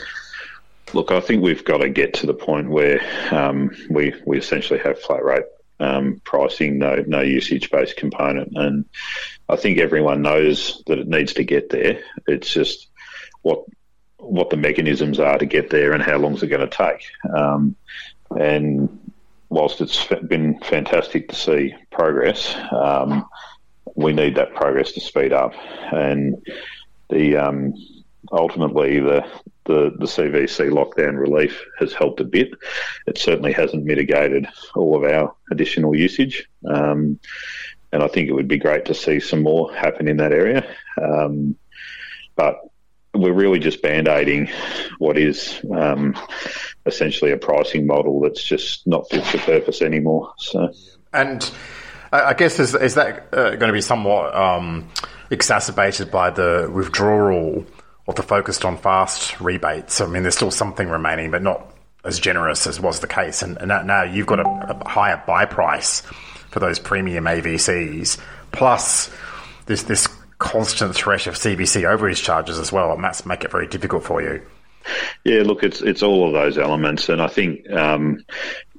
Look, 0.92 1.10
I 1.10 1.20
think 1.20 1.42
we've 1.42 1.64
got 1.64 1.78
to 1.78 1.88
get 1.88 2.14
to 2.14 2.26
the 2.26 2.34
point 2.34 2.68
where 2.68 3.00
um, 3.30 3.70
we 3.88 4.14
we 4.24 4.38
essentially 4.38 4.80
have 4.80 5.00
flat 5.00 5.24
rate 5.24 5.44
um, 5.78 6.20
pricing, 6.24 6.78
no 6.78 7.02
no 7.06 7.20
usage 7.20 7.70
based 7.70 7.96
component, 7.96 8.52
and 8.56 8.84
I 9.48 9.56
think 9.56 9.78
everyone 9.78 10.22
knows 10.22 10.82
that 10.86 10.98
it 10.98 11.08
needs 11.08 11.34
to 11.34 11.44
get 11.44 11.70
there. 11.70 12.02
It's 12.26 12.52
just 12.52 12.88
what 13.42 13.64
what 14.18 14.50
the 14.50 14.56
mechanisms 14.56 15.18
are 15.18 15.38
to 15.38 15.46
get 15.46 15.70
there 15.70 15.92
and 15.92 16.02
how 16.02 16.18
long 16.18 16.34
is 16.34 16.42
it 16.42 16.48
going 16.48 16.68
to 16.68 16.76
take. 16.76 17.06
Um, 17.34 17.74
and 18.38 19.10
whilst 19.48 19.80
it's 19.80 20.06
been 20.28 20.58
fantastic 20.60 21.28
to 21.30 21.34
see 21.34 21.74
progress, 21.90 22.54
um, 22.70 23.26
we 24.02 24.12
need 24.12 24.36
that 24.36 24.54
progress 24.54 24.92
to 24.92 25.00
speed 25.00 25.32
up. 25.32 25.52
And 25.92 26.44
the 27.08 27.36
um, 27.36 27.74
ultimately 28.32 29.00
the, 29.00 29.24
the 29.64 29.94
the 29.98 30.06
CVC 30.06 30.70
lockdown 30.70 31.18
relief 31.18 31.64
has 31.78 31.92
helped 31.92 32.20
a 32.20 32.24
bit. 32.24 32.50
It 33.06 33.18
certainly 33.18 33.52
hasn't 33.52 33.84
mitigated 33.84 34.46
all 34.74 34.96
of 34.96 35.10
our 35.10 35.34
additional 35.50 35.94
usage. 35.94 36.48
Um, 36.68 37.18
and 37.92 38.02
I 38.02 38.08
think 38.08 38.28
it 38.28 38.32
would 38.32 38.48
be 38.48 38.58
great 38.58 38.84
to 38.86 38.94
see 38.94 39.18
some 39.18 39.42
more 39.42 39.74
happen 39.74 40.06
in 40.06 40.18
that 40.18 40.32
area. 40.32 40.64
Um, 41.00 41.56
but 42.36 42.60
we're 43.12 43.32
really 43.32 43.58
just 43.58 43.82
band 43.82 44.06
aiding 44.06 44.48
what 44.98 45.18
is 45.18 45.60
um, 45.74 46.16
essentially 46.86 47.32
a 47.32 47.36
pricing 47.36 47.86
model 47.86 48.20
that's 48.20 48.42
just 48.42 48.86
not 48.86 49.10
fit 49.10 49.24
for 49.26 49.38
purpose 49.38 49.82
anymore. 49.82 50.32
So, 50.38 50.72
and 51.12 51.50
I 52.12 52.34
guess 52.34 52.58
is 52.58 52.74
is 52.74 52.94
that 52.94 53.28
uh, 53.32 53.50
going 53.50 53.68
to 53.68 53.72
be 53.72 53.80
somewhat 53.80 54.34
um, 54.34 54.88
exacerbated 55.30 56.10
by 56.10 56.30
the 56.30 56.70
withdrawal 56.72 57.64
of 58.08 58.14
the 58.16 58.22
focused 58.22 58.64
on 58.64 58.76
fast 58.76 59.40
rebates? 59.40 60.00
I 60.00 60.06
mean, 60.06 60.22
there's 60.22 60.34
still 60.34 60.50
something 60.50 60.88
remaining, 60.88 61.30
but 61.30 61.42
not 61.42 61.72
as 62.04 62.18
generous 62.18 62.66
as 62.66 62.80
was 62.80 63.00
the 63.00 63.06
case. 63.06 63.42
And, 63.42 63.58
and 63.58 63.68
now 63.86 64.02
you've 64.02 64.26
got 64.26 64.40
a, 64.40 64.76
a 64.80 64.88
higher 64.88 65.22
buy 65.26 65.44
price 65.44 66.00
for 66.50 66.58
those 66.58 66.78
premium 66.78 67.24
AVCs, 67.24 68.18
plus 68.52 69.10
this 69.66 69.84
this 69.84 70.08
constant 70.38 70.94
threat 70.94 71.26
of 71.26 71.34
CVC 71.34 71.82
overage 71.82 72.24
charges 72.24 72.58
as 72.58 72.72
well, 72.72 72.92
and 72.92 73.04
that's 73.04 73.24
make 73.24 73.44
it 73.44 73.52
very 73.52 73.66
difficult 73.66 74.02
for 74.02 74.20
you. 74.20 74.42
Yeah, 75.24 75.42
look, 75.42 75.62
it's 75.62 75.80
it's 75.82 76.02
all 76.02 76.26
of 76.26 76.32
those 76.32 76.58
elements, 76.58 77.08
and 77.08 77.20
I 77.20 77.28
think 77.28 77.70
um, 77.70 78.24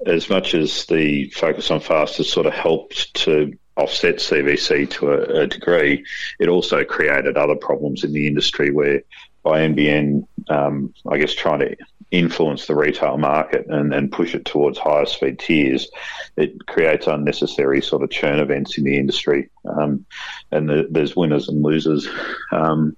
as 0.06 0.30
much 0.30 0.54
as 0.54 0.86
the 0.86 1.30
focus 1.30 1.70
on 1.72 1.80
fast 1.80 2.18
has 2.18 2.30
sort 2.30 2.48
of 2.48 2.54
helped 2.54 3.14
to 3.26 3.58
offset 3.78 4.16
CVC 4.16 4.90
to 4.90 5.12
a, 5.12 5.44
a, 5.44 5.48
degree, 5.48 6.04
it 6.40 6.50
also 6.50 6.84
created 6.84 7.38
other 7.38 7.56
problems 7.56 8.04
in 8.04 8.14
the 8.14 8.28
industry 8.28 8.72
where 8.72 9.04
by 9.44 9.62
NBN, 9.62 10.28
um, 10.50 10.94
I 11.10 11.18
guess, 11.18 11.34
trying 11.34 11.60
to 11.60 11.76
influence 12.12 12.68
the 12.68 12.76
retail 12.76 13.18
market 13.18 13.66
and, 13.68 13.94
and 13.94 14.12
push 14.12 14.36
it 14.36 14.44
towards 14.44 14.78
higher 14.78 15.06
speed 15.06 15.40
tiers, 15.40 15.90
it 16.36 16.66
creates 16.68 17.08
unnecessary 17.08 17.82
sort 17.82 18.04
of 18.04 18.10
churn 18.10 18.40
events 18.40 18.78
in 18.78 18.84
the 18.84 18.98
industry. 18.98 19.50
Um, 19.66 20.06
and 20.52 20.70
the, 20.70 20.88
there's 20.92 21.16
winners 21.16 21.48
and 21.48 21.64
losers 21.64 22.08
um, 22.52 22.98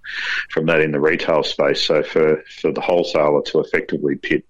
from 0.50 0.66
that 0.66 0.82
in 0.82 0.92
the 0.92 1.00
retail 1.00 1.44
space. 1.44 1.84
So 1.84 2.02
for, 2.02 2.44
for 2.60 2.72
the 2.72 2.82
wholesaler 2.82 3.44
to 3.44 3.60
effectively 3.60 4.16
pit 4.16 4.46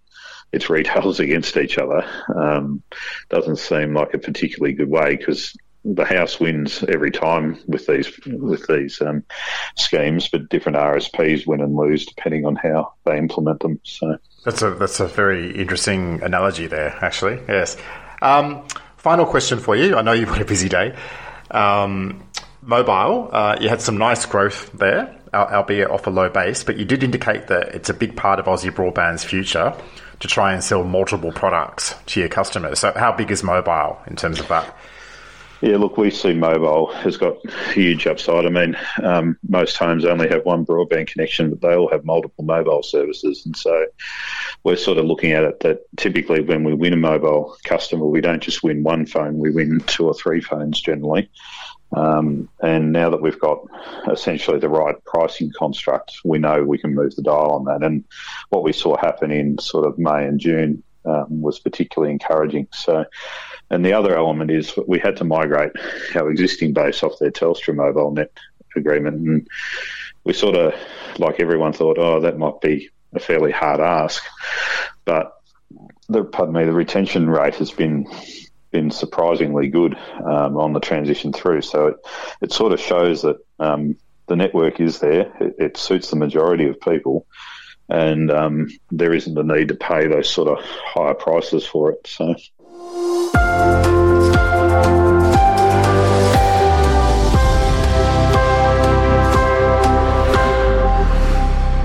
its 0.53 0.69
retailers 0.69 1.19
against 1.19 1.57
each 1.57 1.77
other 1.77 2.05
um, 2.33 2.81
doesn't 3.29 3.57
seem 3.57 3.93
like 3.93 4.13
a 4.13 4.19
particularly 4.19 4.73
good 4.73 4.89
way 4.89 5.17
because 5.17 5.55
the 5.85 6.05
house 6.05 6.39
wins 6.39 6.83
every 6.87 7.11
time 7.11 7.59
with 7.67 7.87
these 7.87 8.09
with 8.25 8.65
these 8.67 9.01
um, 9.01 9.23
schemes, 9.75 10.29
but 10.29 10.49
different 10.49 10.77
RSPs 10.77 11.45
win 11.45 11.61
and 11.61 11.75
lose 11.75 12.05
depending 12.05 12.45
on 12.45 12.55
how 12.55 12.93
they 13.05 13.17
implement 13.17 13.59
them. 13.59 13.79
So 13.83 14.17
that's 14.45 14.61
a 14.61 14.71
that's 14.71 14.99
a 14.99 15.07
very 15.07 15.55
interesting 15.59 16.21
analogy 16.23 16.67
there, 16.67 16.97
actually. 17.01 17.39
Yes. 17.47 17.77
Um, 18.21 18.65
final 18.97 19.25
question 19.25 19.59
for 19.59 19.75
you. 19.75 19.95
I 19.95 20.01
know 20.01 20.13
you've 20.13 20.29
got 20.29 20.41
a 20.41 20.45
busy 20.45 20.69
day. 20.69 20.95
Um, 21.51 22.23
mobile, 22.61 23.29
uh, 23.31 23.57
you 23.59 23.69
had 23.69 23.81
some 23.81 23.97
nice 23.97 24.25
growth 24.25 24.71
there, 24.73 25.15
albeit 25.33 25.89
off 25.89 26.07
a 26.07 26.09
low 26.09 26.29
base, 26.29 26.63
but 26.63 26.77
you 26.77 26.85
did 26.85 27.03
indicate 27.03 27.47
that 27.47 27.75
it's 27.75 27.89
a 27.89 27.93
big 27.93 28.15
part 28.15 28.39
of 28.39 28.45
Aussie 28.45 28.71
Broadband's 28.71 29.23
future 29.23 29.75
to 30.19 30.27
try 30.27 30.53
and 30.53 30.63
sell 30.63 30.83
multiple 30.83 31.33
products 31.33 31.95
to 32.07 32.21
your 32.21 32.29
customers. 32.29 32.79
So, 32.79 32.93
how 32.95 33.11
big 33.11 33.29
is 33.31 33.43
mobile 33.43 33.99
in 34.07 34.15
terms 34.15 34.39
of 34.39 34.47
that? 34.47 34.73
Yeah, 35.63 35.77
look, 35.77 35.95
we 35.95 36.11
see 36.11 36.33
mobile 36.33 36.87
has 36.91 37.15
got 37.15 37.37
huge 37.71 38.05
upside. 38.05 38.45
I 38.45 38.49
mean, 38.49 38.75
um, 39.01 39.37
most 39.47 39.77
homes 39.77 40.03
only 40.03 40.27
have 40.27 40.43
one 40.43 40.65
broadband 40.65 41.07
connection, 41.07 41.51
but 41.51 41.61
they 41.61 41.73
all 41.73 41.89
have 41.89 42.03
multiple 42.03 42.43
mobile 42.43 42.83
services. 42.83 43.45
And 43.45 43.55
so 43.55 43.85
we're 44.65 44.75
sort 44.75 44.97
of 44.97 45.05
looking 45.05 45.31
at 45.31 45.45
it 45.45 45.61
that 45.61 45.85
typically 45.95 46.41
when 46.41 46.65
we 46.65 46.73
win 46.73 46.91
a 46.91 46.97
mobile 46.97 47.55
customer, 47.63 48.05
we 48.05 48.19
don't 48.19 48.43
just 48.43 48.61
win 48.61 48.83
one 48.83 49.05
phone, 49.05 49.37
we 49.37 49.51
win 49.51 49.79
two 49.87 50.05
or 50.05 50.13
three 50.13 50.41
phones 50.41 50.81
generally. 50.81 51.29
Um, 51.95 52.49
and 52.61 52.91
now 52.91 53.09
that 53.11 53.21
we've 53.21 53.39
got 53.39 53.65
essentially 54.11 54.59
the 54.59 54.67
right 54.67 55.01
pricing 55.05 55.49
construct, 55.57 56.11
we 56.25 56.39
know 56.39 56.61
we 56.61 56.77
can 56.77 56.93
move 56.93 57.15
the 57.15 57.21
dial 57.21 57.51
on 57.51 57.63
that. 57.65 57.83
And 57.83 58.03
what 58.49 58.63
we 58.63 58.73
saw 58.73 58.97
happen 58.97 59.31
in 59.31 59.59
sort 59.59 59.85
of 59.85 59.97
May 59.97 60.25
and 60.25 60.41
June 60.41 60.83
um, 61.05 61.41
was 61.41 61.59
particularly 61.59 62.11
encouraging. 62.11 62.67
So, 62.73 63.05
and 63.73 63.83
the 63.83 63.93
other 63.93 64.15
element 64.15 64.51
is 64.51 64.71
we 64.87 64.99
had 64.99 65.17
to 65.17 65.23
migrate 65.23 65.71
our 66.15 66.29
existing 66.29 66.73
base 66.73 67.01
off 67.01 67.17
their 67.19 67.31
Telstra 67.31 67.73
mobile 67.73 68.11
net 68.11 68.31
agreement, 68.75 69.17
and 69.17 69.47
we 70.23 70.33
sort 70.33 70.55
of, 70.55 70.75
like 71.17 71.39
everyone 71.39 71.73
thought, 71.73 71.97
oh, 71.97 72.21
that 72.21 72.37
might 72.37 72.61
be 72.61 72.91
a 73.13 73.19
fairly 73.19 73.51
hard 73.51 73.79
ask, 73.79 74.23
but 75.05 75.33
the 76.07 76.23
pardon 76.23 76.53
me, 76.53 76.65
the 76.65 76.71
retention 76.71 77.27
rate 77.27 77.55
has 77.55 77.71
been 77.71 78.05
been 78.69 78.91
surprisingly 78.91 79.69
good 79.69 79.95
um, 80.23 80.57
on 80.57 80.73
the 80.73 80.79
transition 80.79 81.31
through. 81.31 81.61
So 81.61 81.87
it, 81.87 81.95
it 82.41 82.51
sort 82.51 82.73
of 82.73 82.79
shows 82.79 83.21
that 83.21 83.37
um, 83.59 83.97
the 84.27 84.35
network 84.35 84.79
is 84.79 84.99
there. 84.99 85.31
It, 85.39 85.55
it, 85.59 85.77
suits 85.77 86.09
the 86.09 86.15
majority 86.15 86.67
of 86.67 86.79
people, 86.79 87.25
and 87.89 88.31
um, 88.31 88.69
there 88.91 89.13
isn't 89.13 89.37
a 89.37 89.43
need 89.43 89.69
to 89.69 89.75
pay 89.75 90.07
those 90.07 90.29
sort 90.29 90.47
of 90.47 90.63
higher 90.63 91.15
prices 91.15 91.65
for 91.65 91.91
it. 91.91 92.05
So. 92.05 92.35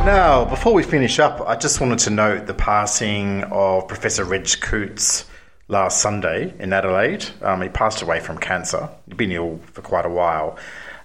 Now, 0.05 0.45
before 0.45 0.73
we 0.73 0.83
finish 0.83 1.19
up, 1.19 1.47
I 1.47 1.57
just 1.57 1.81
wanted 1.81 1.99
to 2.01 2.11
note 2.11 2.47
the 2.47 2.55
passing 2.55 3.45
of 3.45 3.89
Professor 3.89 4.25
Reg 4.25 4.49
Coutts 4.61 5.27
last 5.69 6.01
Sunday 6.01 6.55
in 6.59 6.73
Adelaide. 6.73 7.27
Um, 7.43 7.61
he 7.61 7.69
passed 7.69 8.01
away 8.01 8.21
from 8.21 8.39
cancer. 8.39 8.89
He'd 9.07 9.17
been 9.17 9.33
ill 9.33 9.61
for 9.73 9.83
quite 9.83 10.07
a 10.07 10.09
while. 10.09 10.57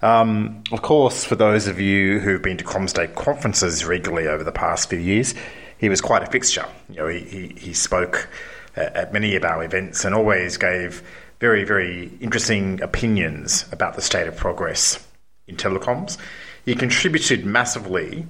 Um, 0.01 0.63
of 0.71 0.81
course, 0.81 1.25
for 1.25 1.35
those 1.35 1.67
of 1.67 1.79
you 1.79 2.19
who've 2.19 2.41
been 2.41 2.57
to 2.57 2.63
CommsDay 2.63 3.15
conferences 3.15 3.85
regularly 3.85 4.27
over 4.27 4.43
the 4.43 4.51
past 4.51 4.89
few 4.89 4.99
years, 4.99 5.35
he 5.77 5.89
was 5.89 5.99
quite 5.99 6.23
a 6.23 6.27
fixture. 6.27 6.65
You 6.89 6.95
know, 6.95 7.07
he, 7.07 7.19
he, 7.19 7.47
he 7.57 7.73
spoke 7.73 8.29
at 8.75 9.13
many 9.13 9.35
of 9.35 9.43
our 9.43 9.63
events 9.63 10.05
and 10.05 10.15
always 10.15 10.57
gave 10.57 11.03
very, 11.39 11.63
very 11.63 12.11
interesting 12.21 12.81
opinions 12.81 13.65
about 13.71 13.95
the 13.95 14.01
state 14.01 14.27
of 14.27 14.35
progress 14.35 15.05
in 15.47 15.55
telecoms. 15.55 16.17
He 16.65 16.75
contributed 16.75 17.45
massively 17.45 18.25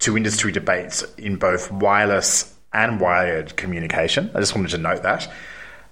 to 0.00 0.16
industry 0.16 0.52
debates 0.52 1.02
in 1.16 1.36
both 1.36 1.72
wireless 1.72 2.54
and 2.72 3.00
wired 3.00 3.56
communication. 3.56 4.30
I 4.34 4.40
just 4.40 4.54
wanted 4.54 4.70
to 4.72 4.78
note 4.78 5.02
that. 5.02 5.30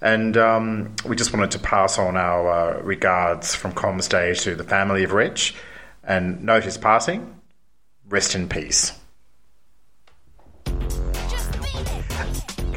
And 0.00 0.36
um, 0.36 0.94
we 1.06 1.16
just 1.16 1.32
wanted 1.32 1.52
to 1.52 1.58
pass 1.58 1.98
on 1.98 2.16
our 2.16 2.76
uh, 2.76 2.82
regards 2.82 3.54
from 3.54 3.72
Comms 3.72 4.08
Day 4.08 4.34
to 4.34 4.54
the 4.54 4.64
family 4.64 5.04
of 5.04 5.12
Rich 5.12 5.54
and 6.04 6.44
note 6.44 6.64
his 6.64 6.76
passing. 6.76 7.40
Rest 8.08 8.34
in 8.34 8.48
peace. 8.48 8.92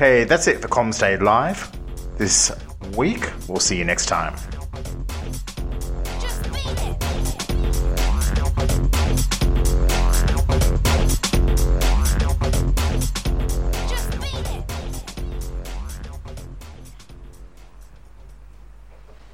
Okay, 0.01 0.23
that's 0.23 0.47
it 0.47 0.61
for 0.61 0.69
Comms 0.69 0.97
Day 0.97 1.17
Live 1.17 1.69
this 2.17 2.53
week. 2.95 3.29
We'll 3.49 3.59
see 3.59 3.77
you 3.77 3.83
next 3.83 4.05
time. 4.05 4.33